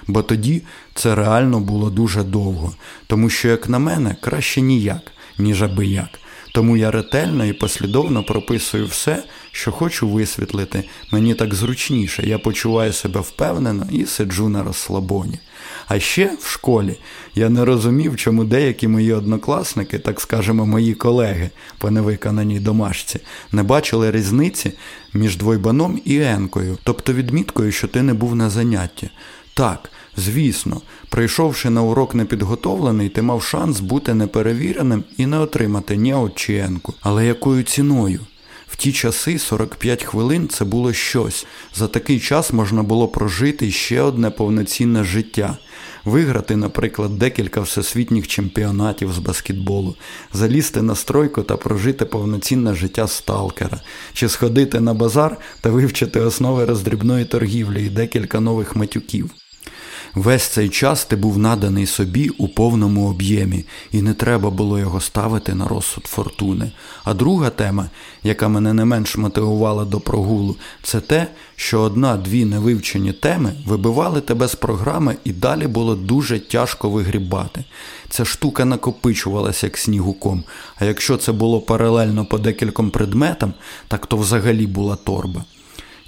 Бо 0.07 0.23
тоді 0.23 0.61
це 0.93 1.15
реально 1.15 1.59
було 1.59 1.89
дуже 1.89 2.23
довго, 2.23 2.73
тому 3.07 3.29
що, 3.29 3.47
як 3.47 3.69
на 3.69 3.79
мене, 3.79 4.15
краще 4.21 4.61
ніяк, 4.61 5.11
ніж 5.37 5.63
аби 5.63 5.85
як. 5.85 6.09
Тому 6.53 6.77
я 6.77 6.91
ретельно 6.91 7.45
і 7.45 7.53
послідовно 7.53 8.23
прописую 8.23 8.85
все, 8.85 9.23
що 9.51 9.71
хочу 9.71 10.09
висвітлити. 10.09 10.83
Мені 11.11 11.35
так 11.35 11.53
зручніше, 11.53 12.23
я 12.25 12.39
почуваю 12.39 12.93
себе 12.93 13.19
впевнено 13.19 13.87
і 13.91 14.05
сиджу 14.05 14.49
на 14.49 14.63
розслабоні. 14.63 15.39
А 15.87 15.99
ще 15.99 16.31
в 16.41 16.47
школі 16.47 16.99
я 17.35 17.49
не 17.49 17.65
розумів, 17.65 18.15
чому 18.15 18.43
деякі 18.43 18.87
мої 18.87 19.13
однокласники, 19.13 19.99
так 19.99 20.21
скажемо, 20.21 20.65
мої 20.65 20.93
колеги 20.93 21.49
по 21.77 21.91
невиконаній 21.91 22.59
домашці, 22.59 23.19
не 23.51 23.63
бачили 23.63 24.11
різниці 24.11 24.71
між 25.13 25.37
двойбаном 25.37 26.01
і 26.05 26.21
енкою, 26.21 26.77
тобто 26.83 27.13
відміткою, 27.13 27.71
що 27.71 27.87
ти 27.87 28.01
не 28.01 28.13
був 28.13 28.35
на 28.35 28.49
занятті. 28.49 29.09
Так, 29.53 29.91
звісно, 30.17 30.81
прийшовши 31.09 31.69
на 31.69 31.81
урок 31.81 32.15
непідготовлений, 32.15 33.09
ти 33.09 33.21
мав 33.21 33.43
шанс 33.43 33.79
бути 33.79 34.13
неперевіреним 34.13 35.03
і 35.17 35.25
не 35.25 35.39
отримати 35.39 35.95
ні 35.95 36.15
енку. 36.49 36.93
Але 37.01 37.25
якою 37.25 37.63
ціною? 37.63 38.19
Ті 38.81 38.91
часи 38.91 39.39
45 39.39 40.03
хвилин 40.03 40.47
це 40.47 40.65
було 40.65 40.93
щось. 40.93 41.45
За 41.75 41.87
такий 41.87 42.19
час 42.19 42.53
можна 42.53 42.83
було 42.83 43.07
прожити 43.07 43.71
ще 43.71 44.01
одне 44.01 44.29
повноцінне 44.29 45.03
життя. 45.03 45.57
Виграти, 46.05 46.55
наприклад, 46.55 47.17
декілька 47.17 47.61
всесвітніх 47.61 48.27
чемпіонатів 48.27 49.13
з 49.13 49.17
баскетболу, 49.17 49.95
залізти 50.33 50.81
на 50.81 50.95
стройку 50.95 51.43
та 51.43 51.57
прожити 51.57 52.05
повноцінне 52.05 52.75
життя 52.75 53.07
сталкера, 53.07 53.81
чи 54.13 54.29
сходити 54.29 54.79
на 54.79 54.93
базар 54.93 55.37
та 55.61 55.69
вивчити 55.69 56.19
основи 56.19 56.65
роздрібної 56.65 57.25
торгівлі 57.25 57.85
і 57.85 57.89
декілька 57.89 58.39
нових 58.39 58.75
матюків. 58.75 59.29
Весь 60.15 60.43
цей 60.43 60.69
час 60.69 61.05
ти 61.05 61.15
був 61.15 61.37
наданий 61.37 61.85
собі 61.85 62.29
у 62.29 62.47
повному 62.47 63.09
об'ємі, 63.09 63.65
і 63.91 64.01
не 64.01 64.13
треба 64.13 64.49
було 64.49 64.79
його 64.79 65.01
ставити 65.01 65.55
на 65.55 65.67
розсуд 65.67 66.05
фортуни. 66.05 66.71
А 67.03 67.13
друга 67.13 67.49
тема, 67.49 67.89
яка 68.23 68.47
мене 68.47 68.73
не 68.73 68.85
менш 68.85 69.17
мотивувала 69.17 69.85
до 69.85 69.99
прогулу, 69.99 70.55
це 70.83 70.99
те, 70.99 71.27
що 71.55 71.81
одна-дві 71.81 72.45
невивчені 72.45 73.13
теми 73.13 73.53
вибивали 73.65 74.21
тебе 74.21 74.47
з 74.47 74.55
програми 74.55 75.15
і 75.23 75.31
далі 75.31 75.67
було 75.67 75.95
дуже 75.95 76.39
тяжко 76.39 76.89
вигрібати. 76.89 77.63
Ця 78.09 78.25
штука 78.25 78.65
накопичувалася 78.65 79.67
як 79.67 79.77
снігуком, 79.77 80.43
а 80.75 80.85
якщо 80.85 81.17
це 81.17 81.31
було 81.31 81.61
паралельно 81.61 82.25
по 82.25 82.37
декільком 82.37 82.89
предметам, 82.89 83.53
так 83.87 84.05
то 84.05 84.17
взагалі 84.17 84.67
була 84.67 84.95
торба. 84.95 85.45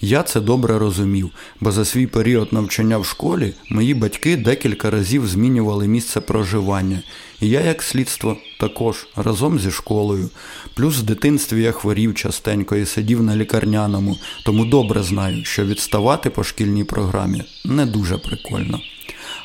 Я 0.06 0.24
це 0.24 0.42
добре 0.42 0.80
розумів, 0.80 1.30
бо 1.60 1.72
за 1.72 1.86
свій 1.86 2.08
період 2.08 2.54
навчання 2.54 2.98
в 2.98 3.06
школі 3.06 3.54
мої 3.70 3.94
батьки 3.94 4.38
декілька 4.38 4.90
разів 4.90 5.28
змінювали 5.28 5.88
місце 5.88 6.22
проживання, 6.22 7.02
і 7.42 7.50
я, 7.50 7.62
як 7.62 7.84
слідство, 7.84 8.38
також 8.60 9.08
разом 9.16 9.60
зі 9.60 9.72
школою. 9.72 10.30
Плюс 10.74 10.98
в 10.98 11.04
дитинстві 11.04 11.62
я 11.62 11.72
хворів 11.72 12.16
частенько 12.16 12.76
і 12.76 12.86
сидів 12.86 13.24
на 13.24 13.36
лікарняному, 13.36 14.18
тому 14.46 14.66
добре 14.66 15.04
знаю, 15.04 15.46
що 15.46 15.66
відставати 15.66 16.30
по 16.30 16.44
шкільній 16.44 16.84
програмі 16.84 17.44
не 17.66 17.86
дуже 17.86 18.18
прикольно. 18.18 18.80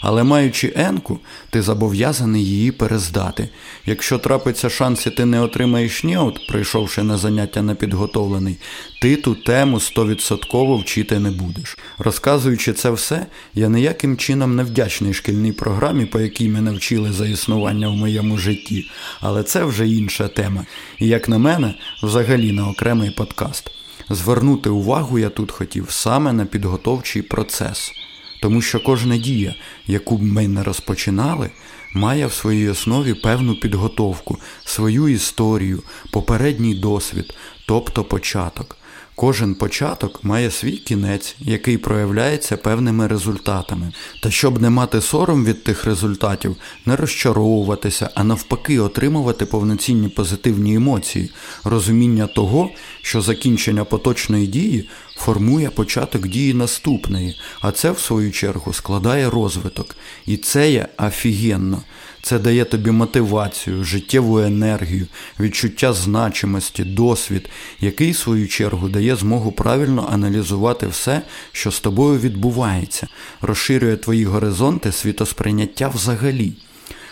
Але 0.00 0.24
маючи 0.24 0.72
енку, 0.76 1.18
ти 1.50 1.62
зобов'язаний 1.62 2.44
її 2.44 2.72
перездати. 2.72 3.48
Якщо 3.86 4.18
трапиться 4.18 4.70
шанс 4.70 5.06
і 5.06 5.10
ти 5.10 5.24
не 5.24 5.40
отримаєш 5.40 6.04
ніот, 6.04 6.46
прийшовши 6.48 7.02
на 7.02 7.18
заняття 7.18 7.62
непідготовлений, 7.62 8.56
ти 9.02 9.16
ту 9.16 9.34
тему 9.34 9.80
стовідсотково 9.80 10.76
вчити 10.76 11.18
не 11.18 11.30
будеш. 11.30 11.78
Розказуючи 11.98 12.72
це 12.72 12.90
все, 12.90 13.26
я 13.54 13.68
ніяким 13.68 14.16
чином 14.16 14.56
не 14.56 14.62
вдячний 14.62 15.14
шкільній 15.14 15.52
програмі, 15.52 16.06
по 16.06 16.20
якій 16.20 16.48
мене 16.48 16.72
вчили 16.72 17.12
за 17.12 17.26
існування 17.26 17.88
в 17.88 17.96
моєму 17.96 18.38
житті, 18.38 18.90
але 19.20 19.42
це 19.42 19.64
вже 19.64 19.88
інша 19.88 20.28
тема. 20.28 20.66
І 20.98 21.06
як 21.06 21.28
на 21.28 21.38
мене, 21.38 21.74
взагалі 22.02 22.52
на 22.52 22.68
окремий 22.68 23.10
подкаст. 23.10 23.70
Звернути 24.10 24.70
увагу 24.70 25.18
я 25.18 25.28
тут 25.28 25.52
хотів 25.52 25.86
саме 25.90 26.32
на 26.32 26.44
підготовчий 26.44 27.22
процес. 27.22 27.92
Тому 28.40 28.62
що 28.62 28.80
кожна 28.80 29.16
дія, 29.16 29.54
яку 29.86 30.16
б 30.16 30.22
ми 30.22 30.48
не 30.48 30.62
розпочинали, 30.62 31.50
має 31.94 32.26
в 32.26 32.32
своїй 32.32 32.68
основі 32.68 33.14
певну 33.14 33.54
підготовку, 33.54 34.38
свою 34.64 35.08
історію, 35.08 35.82
попередній 36.12 36.74
досвід, 36.74 37.34
тобто 37.66 38.04
початок. 38.04 38.77
Кожен 39.18 39.54
початок 39.54 40.24
має 40.24 40.50
свій 40.50 40.76
кінець, 40.76 41.36
який 41.38 41.78
проявляється 41.78 42.56
певними 42.56 43.06
результатами. 43.06 43.92
Та 44.22 44.30
щоб 44.30 44.62
не 44.62 44.70
мати 44.70 45.00
сором 45.00 45.44
від 45.44 45.64
тих 45.64 45.84
результатів, 45.84 46.56
не 46.86 46.96
розчаровуватися, 46.96 48.10
а 48.14 48.24
навпаки, 48.24 48.78
отримувати 48.80 49.46
повноцінні 49.46 50.08
позитивні 50.08 50.74
емоції, 50.74 51.30
розуміння 51.64 52.26
того, 52.26 52.70
що 53.02 53.20
закінчення 53.20 53.84
поточної 53.84 54.46
дії 54.46 54.88
формує 55.16 55.70
початок 55.70 56.28
дії 56.28 56.54
наступної, 56.54 57.40
а 57.60 57.72
це, 57.72 57.90
в 57.90 57.98
свою 57.98 58.32
чергу, 58.32 58.72
складає 58.72 59.30
розвиток. 59.30 59.96
І 60.26 60.36
це 60.36 60.70
є 60.70 60.88
офігенно. 60.98 61.82
Це 62.28 62.38
дає 62.38 62.64
тобі 62.64 62.90
мотивацію, 62.90 63.84
життєву 63.84 64.38
енергію, 64.38 65.06
відчуття 65.40 65.92
значимості, 65.92 66.84
досвід, 66.84 67.48
який, 67.80 68.10
в 68.10 68.16
свою 68.16 68.48
чергу, 68.48 68.88
дає 68.88 69.16
змогу 69.16 69.52
правильно 69.52 70.08
аналізувати 70.12 70.86
все, 70.86 71.22
що 71.52 71.70
з 71.70 71.80
тобою 71.80 72.18
відбувається, 72.18 73.08
розширює 73.40 73.96
твої 73.96 74.24
горизонти 74.24 74.92
світосприйняття 74.92 75.88
взагалі. 75.88 76.52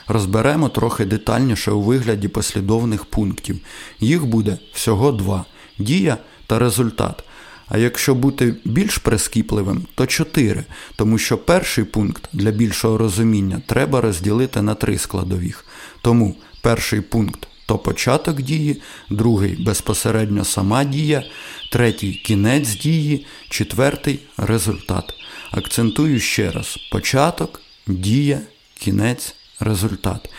Розберемо 0.08 0.68
трохи 0.68 1.04
детальніше 1.04 1.70
у 1.70 1.80
вигляді 1.80 2.28
послідовних 2.28 3.04
пунктів. 3.04 3.60
Їх 4.00 4.26
буде 4.26 4.58
всього 4.72 5.12
два 5.12 5.44
дія 5.78 6.16
та 6.46 6.58
результат. 6.58 7.24
А 7.68 7.78
якщо 7.78 8.14
бути 8.14 8.54
більш 8.64 8.98
прискіпливим, 8.98 9.86
то 9.94 10.06
чотири, 10.06 10.64
тому 10.96 11.18
що 11.18 11.38
перший 11.38 11.84
пункт 11.84 12.28
для 12.32 12.50
більшого 12.50 12.98
розуміння 12.98 13.62
треба 13.66 14.00
розділити 14.00 14.62
на 14.62 14.74
три 14.74 14.98
складових. 14.98 15.64
Тому 16.02 16.36
перший 16.62 17.00
пункт 17.00 17.48
то 17.66 17.78
початок 17.78 18.42
дії, 18.42 18.82
другий 19.10 19.64
безпосередньо 19.64 20.44
сама 20.44 20.84
дія, 20.84 21.24
третій 21.72 22.12
кінець 22.12 22.76
дії, 22.76 23.26
четвертий 23.48 24.20
результат. 24.36 25.14
Акцентую 25.50 26.20
ще 26.20 26.50
раз: 26.50 26.78
початок, 26.90 27.60
дія, 27.86 28.40
кінець, 28.74 29.34
результат. 29.60 30.30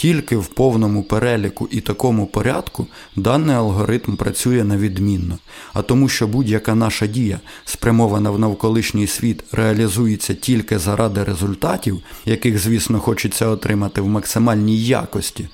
Тільки 0.00 0.36
в 0.36 0.46
повному 0.46 1.02
переліку 1.02 1.68
і 1.70 1.80
такому 1.80 2.26
порядку 2.26 2.86
даний 3.16 3.56
алгоритм 3.56 4.16
працює 4.16 4.64
невідмінно, 4.64 5.38
а 5.72 5.82
тому, 5.82 6.08
що 6.08 6.26
будь-яка 6.26 6.74
наша 6.74 7.06
дія, 7.06 7.40
спрямована 7.64 8.30
в 8.30 8.38
навколишній 8.38 9.06
світ, 9.06 9.44
реалізується 9.52 10.34
тільки 10.34 10.78
заради 10.78 11.24
результатів, 11.24 12.02
яких, 12.24 12.58
звісно, 12.58 13.00
хочеться 13.00 13.46
отримати 13.46 14.00
в 14.00 14.08
максимальній 14.08 14.84
якості, 14.84 15.48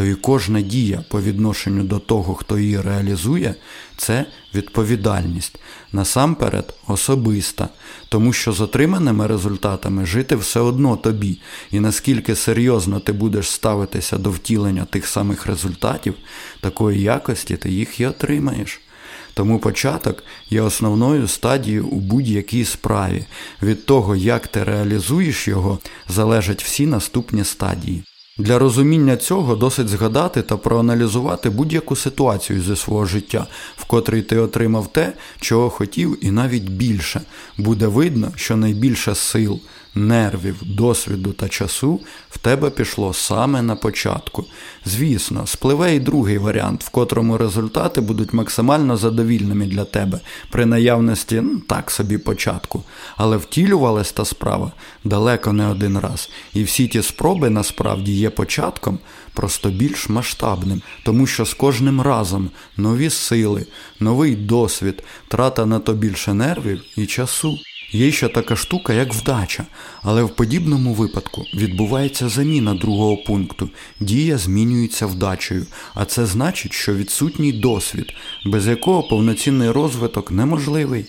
то 0.00 0.06
і 0.06 0.14
кожна 0.14 0.60
дія 0.60 1.04
по 1.08 1.22
відношенню 1.22 1.84
до 1.84 1.98
того, 1.98 2.34
хто 2.34 2.58
її 2.58 2.80
реалізує, 2.80 3.54
це 3.96 4.26
відповідальність, 4.54 5.58
насамперед 5.92 6.74
особиста, 6.86 7.68
тому 8.08 8.32
що 8.32 8.52
з 8.52 8.60
отриманими 8.60 9.26
результатами 9.26 10.06
жити 10.06 10.36
все 10.36 10.60
одно 10.60 10.96
тобі, 10.96 11.40
і 11.70 11.80
наскільки 11.80 12.36
серйозно 12.36 13.00
ти 13.00 13.12
будеш 13.12 13.50
ставитися 13.50 14.18
до 14.18 14.30
втілення 14.30 14.84
тих 14.84 15.06
самих 15.06 15.46
результатів, 15.46 16.14
такої 16.60 17.02
якості 17.02 17.56
ти 17.56 17.70
їх 17.70 18.00
і 18.00 18.06
отримаєш. 18.06 18.80
Тому 19.34 19.58
початок 19.58 20.24
є 20.50 20.60
основною 20.60 21.28
стадією 21.28 21.86
у 21.86 22.00
будь-якій 22.00 22.64
справі. 22.64 23.24
Від 23.62 23.86
того, 23.86 24.16
як 24.16 24.48
ти 24.48 24.64
реалізуєш 24.64 25.48
його, 25.48 25.78
залежать 26.08 26.62
всі 26.62 26.86
наступні 26.86 27.44
стадії. 27.44 28.04
Для 28.38 28.58
розуміння 28.58 29.16
цього 29.16 29.56
досить 29.56 29.88
згадати 29.88 30.42
та 30.42 30.56
проаналізувати 30.56 31.50
будь-яку 31.50 31.96
ситуацію 31.96 32.62
зі 32.62 32.76
свого 32.76 33.06
життя, 33.06 33.46
в 33.76 33.84
котрій 33.84 34.22
ти 34.22 34.38
отримав 34.38 34.92
те, 34.92 35.12
чого 35.40 35.70
хотів, 35.70 36.18
і 36.20 36.30
навіть 36.30 36.70
більше. 36.70 37.20
Буде 37.58 37.86
видно, 37.86 38.32
що 38.36 38.56
найбільше 38.56 39.14
сил, 39.14 39.60
нервів, 39.94 40.56
досвіду 40.62 41.32
та 41.32 41.48
часу 41.48 42.00
в 42.30 42.38
тебе 42.38 42.70
пішло 42.70 43.14
саме 43.14 43.62
на 43.62 43.76
початку. 43.76 44.44
Звісно, 44.84 45.46
спливе 45.46 45.94
і 45.94 46.00
другий 46.00 46.38
варіант, 46.38 46.84
в 46.84 46.88
котрому 46.88 47.38
результати 47.38 48.00
будуть 48.00 48.32
максимально 48.32 48.96
задовільними 48.96 49.66
для 49.66 49.84
тебе 49.84 50.20
при 50.50 50.66
наявності 50.66 51.40
ну, 51.40 51.60
так 51.68 51.90
собі 51.90 52.18
початку. 52.18 52.82
Але 53.16 53.36
втілювалась 53.36 54.12
та 54.12 54.24
справа 54.24 54.72
далеко 55.04 55.52
не 55.52 55.66
один 55.66 55.98
раз. 55.98 56.30
І 56.54 56.62
всі 56.62 56.88
ті 56.88 57.02
спроби 57.02 57.50
насправді 57.50 58.12
є 58.12 58.30
початком, 58.30 58.98
просто 59.34 59.70
більш 59.70 60.08
масштабним, 60.08 60.82
тому 61.04 61.26
що 61.26 61.44
з 61.44 61.54
кожним 61.54 62.00
разом 62.00 62.50
нові 62.76 63.10
сили, 63.10 63.66
новий 64.00 64.36
досвід, 64.36 65.02
трата 65.28 65.66
на 65.66 65.78
то 65.78 65.92
більше 65.92 66.34
нервів 66.34 66.82
і 66.96 67.06
часу. 67.06 67.58
Є 67.92 68.12
ще 68.12 68.28
така 68.28 68.56
штука, 68.56 68.92
як 68.92 69.14
вдача, 69.14 69.66
але 70.02 70.22
в 70.22 70.36
подібному 70.36 70.94
випадку 70.94 71.44
відбувається 71.54 72.28
заміна 72.28 72.74
другого 72.74 73.16
пункту. 73.16 73.70
Дія 74.00 74.38
змінюється 74.38 75.06
вдачею, 75.06 75.66
а 75.94 76.04
це 76.04 76.26
значить, 76.26 76.72
що 76.72 76.94
відсутній 76.94 77.52
досвід, 77.52 78.12
без 78.44 78.66
якого 78.66 79.02
повноцінний 79.02 79.70
розвиток 79.70 80.30
неможливий. 80.30 81.06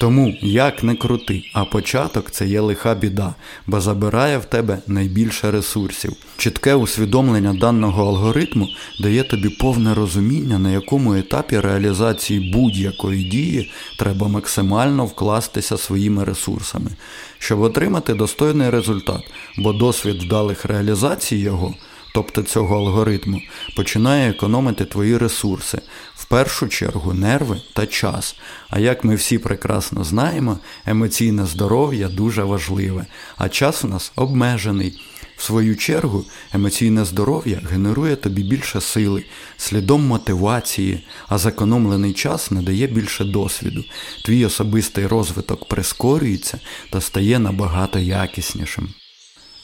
Тому 0.00 0.34
як 0.40 0.82
не 0.82 0.94
крути, 0.94 1.42
а 1.52 1.64
початок 1.64 2.30
це 2.30 2.46
є 2.46 2.60
лиха 2.60 2.94
біда, 2.94 3.34
бо 3.66 3.80
забирає 3.80 4.38
в 4.38 4.44
тебе 4.44 4.78
найбільше 4.86 5.50
ресурсів. 5.50 6.12
Чітке 6.36 6.74
усвідомлення 6.74 7.52
даного 7.52 8.08
алгоритму 8.08 8.68
дає 9.00 9.22
тобі 9.22 9.48
повне 9.48 9.94
розуміння, 9.94 10.58
на 10.58 10.70
якому 10.70 11.14
етапі 11.14 11.60
реалізації 11.60 12.52
будь-якої 12.52 13.24
дії 13.24 13.72
треба 13.98 14.28
максимально 14.28 15.06
вкластися 15.06 15.76
своїми 15.76 16.24
ресурсами, 16.24 16.90
щоб 17.38 17.60
отримати 17.60 18.14
достойний 18.14 18.70
результат, 18.70 19.20
бо 19.58 19.72
досвід 19.72 20.22
вдалих 20.22 20.64
реалізацій 20.64 21.36
його 21.36 21.74
тобто 22.18 22.42
цього 22.42 22.76
алгоритму, 22.76 23.40
починає 23.76 24.30
економити 24.30 24.84
твої 24.84 25.16
ресурси, 25.16 25.80
в 26.14 26.24
першу 26.24 26.68
чергу 26.68 27.14
нерви 27.14 27.60
та 27.74 27.86
час. 27.86 28.36
А 28.70 28.78
як 28.78 29.04
ми 29.04 29.14
всі 29.14 29.38
прекрасно 29.38 30.04
знаємо, 30.04 30.58
емоційне 30.86 31.46
здоров'я 31.46 32.08
дуже 32.08 32.42
важливе, 32.42 33.06
а 33.36 33.48
час 33.48 33.84
у 33.84 33.88
нас 33.88 34.12
обмежений. 34.16 35.00
В 35.36 35.42
свою 35.42 35.76
чергу, 35.76 36.24
емоційне 36.52 37.04
здоров'я 37.04 37.60
генерує 37.70 38.16
тобі 38.16 38.42
більше 38.42 38.80
сили, 38.80 39.24
слідом 39.56 40.06
мотивації, 40.06 41.06
а 41.28 41.38
зекономлений 41.38 42.12
час 42.12 42.50
надає 42.50 42.86
більше 42.86 43.24
досвіду. 43.24 43.84
Твій 44.24 44.44
особистий 44.44 45.06
розвиток 45.06 45.68
прискорюється 45.68 46.58
та 46.90 47.00
стає 47.00 47.38
набагато 47.38 47.98
якіснішим. 47.98 48.88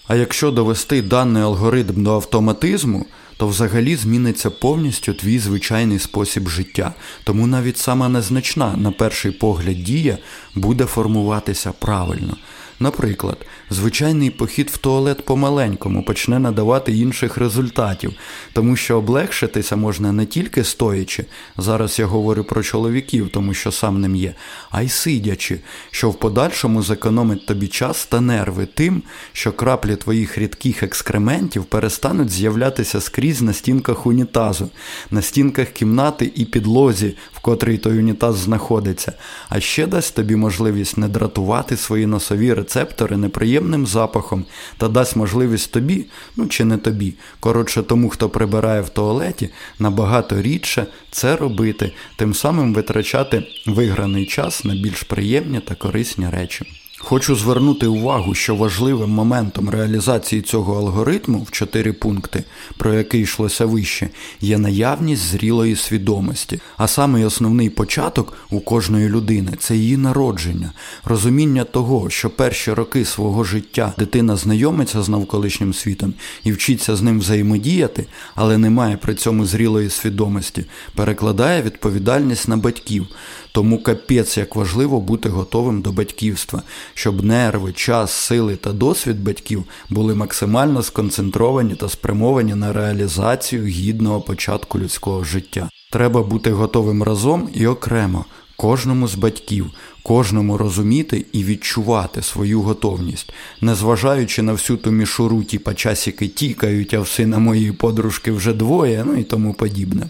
А 0.06 0.14
якщо 0.14 0.50
довести 0.50 1.02
даний 1.02 1.42
алгоритм 1.42 2.04
до 2.04 2.14
автоматизму, 2.14 3.06
то 3.36 3.48
взагалі 3.48 3.96
зміниться 3.96 4.50
повністю 4.50 5.14
твій 5.14 5.38
звичайний 5.38 5.98
спосіб 5.98 6.48
життя. 6.48 6.94
Тому 7.24 7.46
навіть 7.46 7.78
сама 7.78 8.08
незначна, 8.08 8.76
на 8.76 8.90
перший 8.90 9.32
погляд, 9.32 9.82
дія 9.82 10.18
буде 10.54 10.84
формуватися 10.84 11.72
правильно. 11.72 12.36
Наприклад, 12.80 13.46
звичайний 13.70 14.30
похід 14.30 14.70
в 14.70 14.76
туалет 14.76 15.24
по-маленькому 15.24 16.02
почне 16.02 16.38
надавати 16.38 16.92
інших 16.92 17.36
результатів, 17.36 18.12
тому 18.52 18.76
що 18.76 18.98
облегшитися 18.98 19.76
можна 19.76 20.12
не 20.12 20.26
тільки 20.26 20.64
стоячи, 20.64 21.24
зараз 21.56 21.98
я 21.98 22.06
говорю 22.06 22.44
про 22.44 22.62
чоловіків, 22.62 23.30
тому 23.32 23.54
що 23.54 23.72
сам 23.72 24.00
ним 24.00 24.16
є, 24.16 24.34
а 24.70 24.82
й 24.82 24.88
сидячи, 24.88 25.60
що 25.90 26.10
в 26.10 26.18
подальшому 26.18 26.82
зекономить 26.82 27.46
тобі 27.46 27.68
час 27.68 28.06
та 28.06 28.20
нерви 28.20 28.66
тим, 28.74 29.02
що 29.32 29.52
краплі 29.52 29.96
твоїх 29.96 30.38
рідких 30.38 30.82
екскрементів 30.82 31.64
перестануть 31.64 32.30
з'являтися 32.30 33.00
скрізь 33.00 33.42
на 33.42 33.52
стінках 33.52 34.06
унітазу, 34.06 34.70
на 35.10 35.22
стінках 35.22 35.68
кімнати 35.68 36.32
і 36.34 36.44
підлозі, 36.44 37.16
котрій 37.44 37.78
той 37.78 37.98
унітаз 37.98 38.36
знаходиться, 38.36 39.12
а 39.48 39.60
ще 39.60 39.86
дасть 39.86 40.14
тобі 40.14 40.36
можливість 40.36 40.98
не 40.98 41.08
дратувати 41.08 41.76
свої 41.76 42.06
носові 42.06 42.54
рецептори 42.54 43.16
неприємним 43.16 43.86
запахом 43.86 44.44
та 44.76 44.88
дасть 44.88 45.16
можливість 45.16 45.72
тобі, 45.72 46.06
ну 46.36 46.46
чи 46.46 46.64
не 46.64 46.78
тобі, 46.78 47.14
коротше 47.40 47.82
тому, 47.82 48.08
хто 48.08 48.28
прибирає 48.28 48.80
в 48.80 48.88
туалеті, 48.88 49.50
набагато 49.78 50.42
рідше 50.42 50.86
це 51.10 51.36
робити, 51.36 51.92
тим 52.16 52.34
самим 52.34 52.74
витрачати 52.74 53.46
виграний 53.66 54.26
час 54.26 54.64
на 54.64 54.74
більш 54.74 55.02
приємні 55.02 55.60
та 55.60 55.74
корисні 55.74 56.28
речі. 56.30 56.83
Хочу 57.06 57.36
звернути 57.36 57.86
увагу, 57.86 58.34
що 58.34 58.54
важливим 58.54 59.10
моментом 59.10 59.70
реалізації 59.70 60.42
цього 60.42 60.78
алгоритму 60.78 61.42
в 61.42 61.50
чотири 61.50 61.92
пункти, 61.92 62.44
про 62.76 62.94
який 62.94 63.22
йшлося 63.22 63.66
вище, 63.66 64.08
є 64.40 64.58
наявність 64.58 65.22
зрілої 65.22 65.76
свідомості. 65.76 66.60
А 66.76 66.88
самий 66.88 67.24
основний 67.24 67.70
початок 67.70 68.32
у 68.50 68.60
кожної 68.60 69.08
людини 69.08 69.52
це 69.58 69.76
її 69.76 69.96
народження, 69.96 70.72
розуміння 71.04 71.64
того, 71.64 72.10
що 72.10 72.30
перші 72.30 72.72
роки 72.72 73.04
свого 73.04 73.44
життя 73.44 73.92
дитина 73.98 74.36
знайомиться 74.36 75.02
з 75.02 75.08
навколишнім 75.08 75.74
світом 75.74 76.14
і 76.44 76.52
вчиться 76.52 76.96
з 76.96 77.02
ним 77.02 77.18
взаємодіяти, 77.18 78.06
але 78.34 78.58
не 78.58 78.70
має 78.70 78.96
при 78.96 79.14
цьому 79.14 79.46
зрілої 79.46 79.90
свідомості, 79.90 80.64
перекладає 80.94 81.62
відповідальність 81.62 82.48
на 82.48 82.56
батьків. 82.56 83.06
Тому 83.54 83.82
капець 83.82 84.36
як 84.38 84.56
важливо 84.56 85.00
бути 85.00 85.28
готовим 85.28 85.82
до 85.82 85.92
батьківства, 85.92 86.62
щоб 86.94 87.24
нерви, 87.24 87.72
час, 87.72 88.12
сили 88.12 88.56
та 88.56 88.72
досвід 88.72 89.24
батьків 89.24 89.64
були 89.90 90.14
максимально 90.14 90.82
сконцентровані 90.82 91.74
та 91.74 91.88
спрямовані 91.88 92.54
на 92.54 92.72
реалізацію 92.72 93.66
гідного 93.66 94.20
початку 94.20 94.78
людського 94.78 95.24
життя. 95.24 95.68
Треба 95.92 96.22
бути 96.22 96.50
готовим 96.50 97.02
разом 97.02 97.48
і 97.54 97.66
окремо, 97.66 98.24
кожному 98.56 99.08
з 99.08 99.14
батьків, 99.14 99.70
кожному 100.02 100.58
розуміти 100.58 101.26
і 101.32 101.44
відчувати 101.44 102.22
свою 102.22 102.62
готовність, 102.62 103.32
незважаючи 103.60 104.42
на 104.42 104.52
всю 104.52 104.76
ту 104.76 104.90
мішуру, 104.90 105.44
тіпа 105.44 105.74
часики 105.74 106.28
тікають, 106.28 106.94
а 106.94 107.00
в 107.00 107.08
сина 107.08 107.38
моєї 107.38 107.72
подружки 107.72 108.32
вже 108.32 108.52
двоє, 108.52 109.04
ну 109.06 109.16
і 109.16 109.24
тому 109.24 109.54
подібне. 109.54 110.06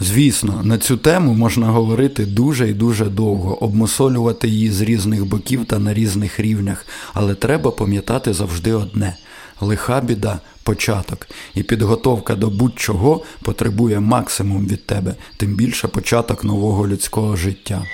Звісно, 0.00 0.60
на 0.64 0.78
цю 0.78 0.96
тему 0.96 1.34
можна 1.34 1.66
говорити 1.66 2.26
дуже 2.26 2.68
і 2.70 2.72
дуже 2.72 3.04
довго, 3.04 3.64
обмусолювати 3.64 4.48
її 4.48 4.70
з 4.70 4.80
різних 4.80 5.26
боків 5.26 5.64
та 5.64 5.78
на 5.78 5.94
різних 5.94 6.40
рівнях, 6.40 6.86
але 7.12 7.34
треба 7.34 7.70
пам'ятати 7.70 8.32
завжди 8.32 8.72
одне: 8.72 9.16
лиха 9.60 10.00
біда 10.00 10.40
початок, 10.62 11.28
і 11.54 11.62
підготовка 11.62 12.34
до 12.34 12.50
будь-чого 12.50 13.22
потребує 13.42 14.00
максимум 14.00 14.66
від 14.66 14.86
тебе, 14.86 15.14
тим 15.36 15.54
більше 15.54 15.88
початок 15.88 16.44
нового 16.44 16.88
людського 16.88 17.36
життя. 17.36 17.84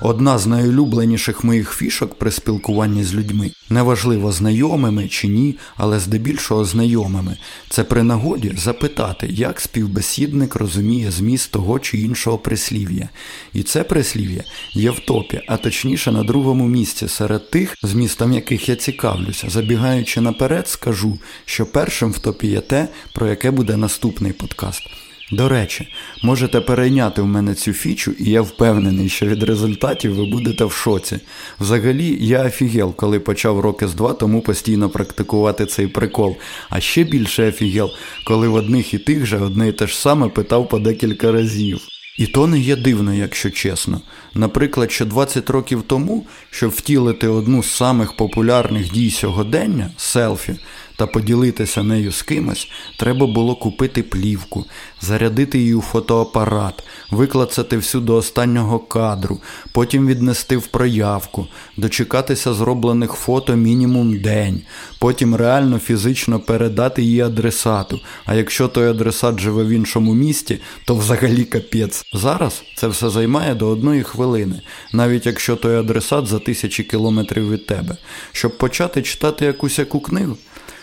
Одна 0.00 0.38
з 0.38 0.46
найулюбленіших 0.46 1.44
моїх 1.44 1.72
фішок 1.72 2.14
при 2.14 2.30
спілкуванні 2.30 3.04
з 3.04 3.14
людьми, 3.14 3.50
неважливо 3.70 4.32
знайомими 4.32 5.08
чи 5.08 5.28
ні, 5.28 5.56
але 5.76 5.98
здебільшого 5.98 6.64
знайомими, 6.64 7.36
це 7.70 7.84
при 7.84 8.02
нагоді 8.02 8.52
запитати, 8.56 9.26
як 9.30 9.60
співбесідник 9.60 10.54
розуміє 10.54 11.10
зміст 11.10 11.50
того 11.50 11.78
чи 11.78 11.98
іншого 11.98 12.38
прислів'я. 12.38 13.08
І 13.52 13.62
це 13.62 13.84
прислів'я 13.84 14.44
є 14.72 14.90
в 14.90 15.00
топі, 15.00 15.40
а 15.48 15.56
точніше 15.56 16.12
на 16.12 16.22
другому 16.22 16.68
місці 16.68 17.08
серед 17.08 17.50
тих, 17.50 17.74
змістом 17.82 18.32
яких 18.32 18.68
я 18.68 18.76
цікавлюся. 18.76 19.50
Забігаючи 19.50 20.20
наперед, 20.20 20.68
скажу, 20.68 21.18
що 21.44 21.66
першим 21.66 22.12
в 22.12 22.18
топі 22.18 22.46
є 22.46 22.60
те, 22.60 22.88
про 23.14 23.26
яке 23.26 23.50
буде 23.50 23.76
наступний 23.76 24.32
подкаст. 24.32 24.82
До 25.32 25.48
речі, 25.48 25.88
можете 26.22 26.60
перейняти 26.60 27.22
в 27.22 27.26
мене 27.26 27.54
цю 27.54 27.72
фічу, 27.72 28.12
і 28.18 28.30
я 28.30 28.42
впевнений, 28.42 29.08
що 29.08 29.26
від 29.26 29.42
результатів 29.42 30.14
ви 30.14 30.24
будете 30.24 30.64
в 30.64 30.72
шоці. 30.72 31.20
Взагалі, 31.60 32.18
я 32.20 32.46
офігел, 32.46 32.94
коли 32.96 33.20
почав 33.20 33.60
роки 33.60 33.88
з 33.88 33.94
два 33.94 34.12
тому 34.12 34.42
постійно 34.42 34.88
практикувати 34.88 35.66
цей 35.66 35.86
прикол. 35.86 36.36
А 36.70 36.80
ще 36.80 37.04
більше 37.04 37.48
офігел, 37.48 37.90
коли 38.26 38.48
в 38.48 38.54
одних 38.54 38.94
і 38.94 38.98
тих 38.98 39.26
же 39.26 39.38
одне 39.38 39.68
і 39.68 39.72
те 39.72 39.86
ж 39.86 40.00
саме 40.00 40.28
питав 40.28 40.68
по 40.68 40.78
декілька 40.78 41.32
разів. 41.32 41.80
І 42.18 42.26
то 42.26 42.46
не 42.46 42.58
є 42.58 42.76
дивно, 42.76 43.14
якщо 43.14 43.50
чесно. 43.50 44.00
Наприклад, 44.34 44.92
що 44.92 45.04
20 45.04 45.50
років 45.50 45.82
тому, 45.86 46.26
щоб 46.50 46.70
втілити 46.70 47.28
одну 47.28 47.62
з 47.62 47.70
самих 47.70 48.16
популярних 48.16 48.92
дій 48.92 49.10
сьогодення 49.10 49.90
селфі, 49.96 50.56
та 50.98 51.06
поділитися 51.06 51.82
нею 51.82 52.12
з 52.12 52.22
кимось, 52.22 52.68
треба 52.96 53.26
було 53.26 53.56
купити 53.56 54.02
плівку, 54.02 54.64
зарядити 55.00 55.58
її 55.58 55.74
у 55.74 55.80
фотоапарат, 55.80 56.84
виклацати 57.10 57.76
всю 57.76 58.02
до 58.02 58.14
останнього 58.14 58.78
кадру, 58.78 59.40
потім 59.72 60.06
віднести 60.06 60.56
в 60.56 60.66
проявку, 60.66 61.46
дочекатися 61.76 62.54
зроблених 62.54 63.12
фото 63.12 63.56
мінімум 63.56 64.20
день, 64.20 64.62
потім 64.98 65.34
реально 65.34 65.78
фізично 65.78 66.40
передати 66.40 67.02
її 67.02 67.20
адресату. 67.20 68.00
А 68.24 68.34
якщо 68.34 68.68
той 68.68 68.88
адресат 68.88 69.40
живе 69.40 69.64
в 69.64 69.68
іншому 69.68 70.14
місті, 70.14 70.60
то 70.84 70.94
взагалі 70.94 71.44
капець. 71.44 72.04
Зараз 72.12 72.62
це 72.76 72.88
все 72.88 73.10
займає 73.10 73.54
до 73.54 73.66
одної 73.68 74.02
хвилини, 74.02 74.62
навіть 74.92 75.26
якщо 75.26 75.56
той 75.56 75.76
адресат 75.76 76.26
за 76.26 76.38
тисячі 76.38 76.84
кілометрів 76.84 77.50
від 77.50 77.66
тебе. 77.66 77.96
Щоб 78.32 78.58
почати 78.58 79.02
читати 79.02 79.44
якусь 79.44 79.78
яку 79.78 80.00
книгу. 80.00 80.36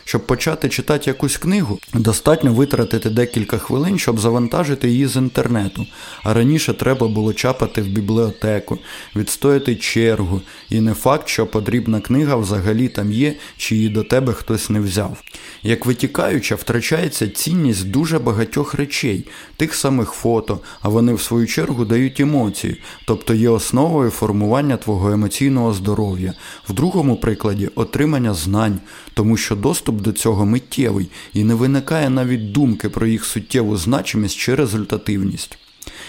Щоб 0.07 0.27
почати 0.27 0.69
читати 0.69 1.03
якусь 1.09 1.37
книгу, 1.37 1.79
достатньо 1.93 2.53
витратити 2.53 3.09
декілька 3.09 3.57
хвилин, 3.57 3.99
щоб 3.99 4.19
завантажити 4.19 4.89
її 4.89 5.07
з 5.07 5.15
інтернету. 5.15 5.85
А 6.23 6.33
раніше 6.33 6.73
треба 6.73 7.07
було 7.07 7.33
чапати 7.33 7.81
в 7.81 7.87
бібліотеку, 7.87 8.77
відстояти 9.15 9.75
чергу, 9.75 10.41
і 10.69 10.81
не 10.81 10.93
факт, 10.93 11.27
що 11.27 11.47
потрібна 11.47 12.01
книга 12.01 12.35
взагалі 12.35 12.87
там 12.87 13.11
є, 13.11 13.35
чи 13.57 13.75
її 13.75 13.89
до 13.89 14.03
тебе 14.03 14.33
хтось 14.33 14.69
не 14.69 14.79
взяв. 14.79 15.17
Як 15.63 15.85
витікаюча, 15.85 16.55
втрачається 16.55 17.27
цінність 17.27 17.87
дуже 17.91 18.19
багатьох 18.19 18.73
речей, 18.73 19.25
тих 19.57 19.75
самих 19.75 20.11
фото, 20.11 20.59
а 20.81 20.89
вони 20.89 21.13
в 21.13 21.21
свою 21.21 21.47
чергу 21.47 21.85
дають 21.85 22.19
емоції, 22.19 22.81
тобто 23.05 23.33
є 23.33 23.49
основою 23.49 24.09
формування 24.09 24.77
твого 24.77 25.11
емоційного 25.11 25.73
здоров'я. 25.73 26.33
В 26.69 26.73
другому 26.73 27.15
прикладі 27.15 27.69
отримання 27.75 28.33
знань, 28.33 28.79
тому 29.13 29.37
що 29.37 29.55
доступ 29.55 29.94
доступ 29.95 30.01
до 30.01 30.11
цього 30.11 30.45
миттєвий 30.45 31.07
і 31.33 31.43
не 31.43 31.53
виникає 31.53 32.09
навіть 32.09 32.51
думки 32.51 32.89
про 32.89 33.07
їх 33.07 33.25
суттєву 33.25 33.77
значимість 33.77 34.37
чи 34.37 34.55
результативність. 34.55 35.57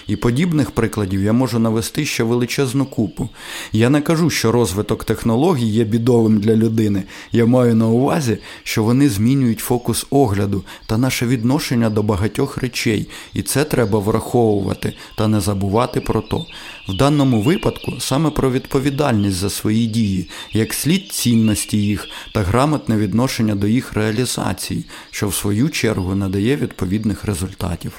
І 0.07 0.17
подібних 0.17 0.71
прикладів 0.71 1.23
я 1.23 1.33
можу 1.33 1.59
навести 1.59 2.05
ще 2.05 2.23
величезну 2.23 2.87
купу. 2.87 3.29
Я 3.73 3.91
не 3.91 4.01
кажу, 4.01 4.31
що 4.31 4.53
розвиток 4.53 5.05
технологій 5.05 5.67
є 5.67 5.85
бідовим 5.85 6.41
для 6.41 6.57
людини. 6.57 7.03
Я 7.33 7.47
маю 7.47 7.75
на 7.75 7.87
увазі, 7.87 8.39
що 8.63 8.83
вони 8.83 9.09
змінюють 9.09 9.59
фокус 9.59 10.07
огляду 10.11 10.65
та 10.87 10.99
наше 10.99 11.27
відношення 11.27 11.91
до 11.91 12.03
багатьох 12.03 12.59
речей, 12.59 13.09
і 13.35 13.43
це 13.43 13.65
треба 13.65 13.99
враховувати 13.99 14.95
та 15.17 15.29
не 15.29 15.41
забувати 15.41 16.01
про 16.01 16.21
то. 16.21 16.47
В 16.89 16.97
даному 16.97 17.43
випадку 17.43 17.93
саме 17.99 18.31
про 18.31 18.51
відповідальність 18.51 19.37
за 19.37 19.51
свої 19.51 19.87
дії, 19.87 20.31
як 20.53 20.75
слід 20.75 21.13
цінності 21.13 21.79
їх 21.79 22.09
та 22.35 22.43
грамотне 22.43 22.97
відношення 22.97 23.55
до 23.55 23.67
їх 23.67 23.93
реалізації, 23.93 24.85
що 25.11 25.29
в 25.29 25.35
свою 25.35 25.69
чергу 25.69 26.15
надає 26.15 26.57
відповідних 26.57 27.25
результатів. 27.25 27.93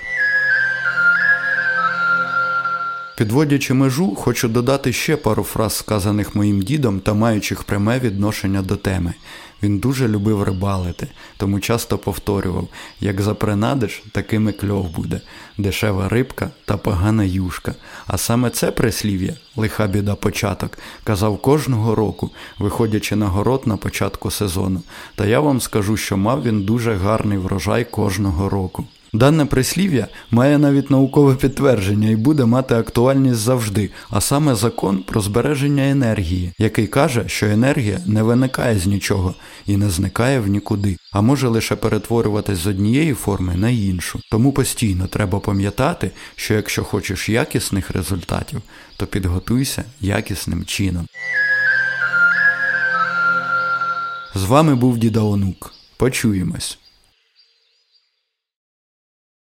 Підводячи 3.18 3.74
межу, 3.74 4.16
хочу 4.16 4.48
додати 4.48 4.94
ще 4.94 5.18
пару 5.18 5.44
фраз, 5.44 5.76
сказаних 5.76 6.36
моїм 6.36 6.62
дідом 6.62 7.00
та 7.00 7.14
маючих 7.14 7.64
пряме 7.64 8.00
відношення 8.00 8.62
до 8.62 8.76
теми. 8.76 9.14
Він 9.64 9.80
дуже 9.80 10.08
любив 10.08 10.44
рибалити, 10.44 11.08
тому 11.38 11.60
часто 11.60 11.98
повторював 11.98 12.68
як 13.00 13.22
запринадиш, 13.22 14.04
такими 14.12 14.52
кльов 14.52 14.90
буде, 14.96 15.22
дешева 15.58 16.10
рибка 16.10 16.50
та 16.66 16.78
погана 16.78 17.24
юшка. 17.24 17.76
А 18.08 18.18
саме 18.18 18.50
це 18.50 18.72
прислів'я, 18.72 19.34
лиха 19.56 19.88
біда 19.88 20.16
початок, 20.16 20.78
казав 21.04 21.38
кожного 21.38 21.96
року, 21.96 22.32
виходячи 22.60 23.16
на 23.16 23.28
город 23.28 23.62
на 23.66 23.78
початку 23.78 24.32
сезону. 24.32 24.82
Та 25.16 25.26
я 25.26 25.40
вам 25.40 25.62
скажу, 25.62 25.98
що 25.98 26.18
мав 26.18 26.44
він 26.44 26.64
дуже 26.64 26.96
гарний 26.96 27.38
врожай 27.38 27.86
кожного 27.86 28.50
року. 28.50 28.86
Дане 29.14 29.46
прислів'я 29.46 30.08
має 30.32 30.58
навіть 30.58 30.92
наукове 30.92 31.36
підтвердження 31.36 32.10
і 32.10 32.16
буде 32.16 32.46
мати 32.46 32.76
актуальність 32.76 33.40
завжди, 33.40 33.90
а 34.10 34.22
саме 34.22 34.56
закон 34.56 35.04
про 35.04 35.22
збереження 35.22 35.90
енергії, 35.90 36.54
який 36.58 36.88
каже, 36.88 37.24
що 37.28 37.46
енергія 37.46 38.00
не 38.06 38.24
виникає 38.24 38.80
з 38.80 38.88
нічого 38.88 39.36
і 39.66 39.78
не 39.78 39.90
зникає 39.90 40.40
в 40.40 40.48
нікуди, 40.48 40.98
а 41.12 41.22
може 41.22 41.48
лише 41.48 41.76
перетворюватись 41.76 42.58
з 42.58 42.68
однієї 42.68 43.14
форми 43.14 43.56
на 43.56 43.70
іншу. 43.70 44.20
Тому 44.32 44.52
постійно 44.52 45.08
треба 45.08 45.40
пам'ятати, 45.40 46.12
що 46.36 46.54
якщо 46.54 46.84
хочеш 46.84 47.30
якісних 47.30 47.92
результатів, 47.92 48.62
то 48.98 49.06
підготуйся 49.06 49.84
якісним 50.02 50.66
чином. 50.66 51.08
З 54.36 54.44
вами 54.44 54.76
був 54.76 54.98
Діда 54.98 55.22
Онук. 55.22 55.74
Почуємось. 55.98 56.78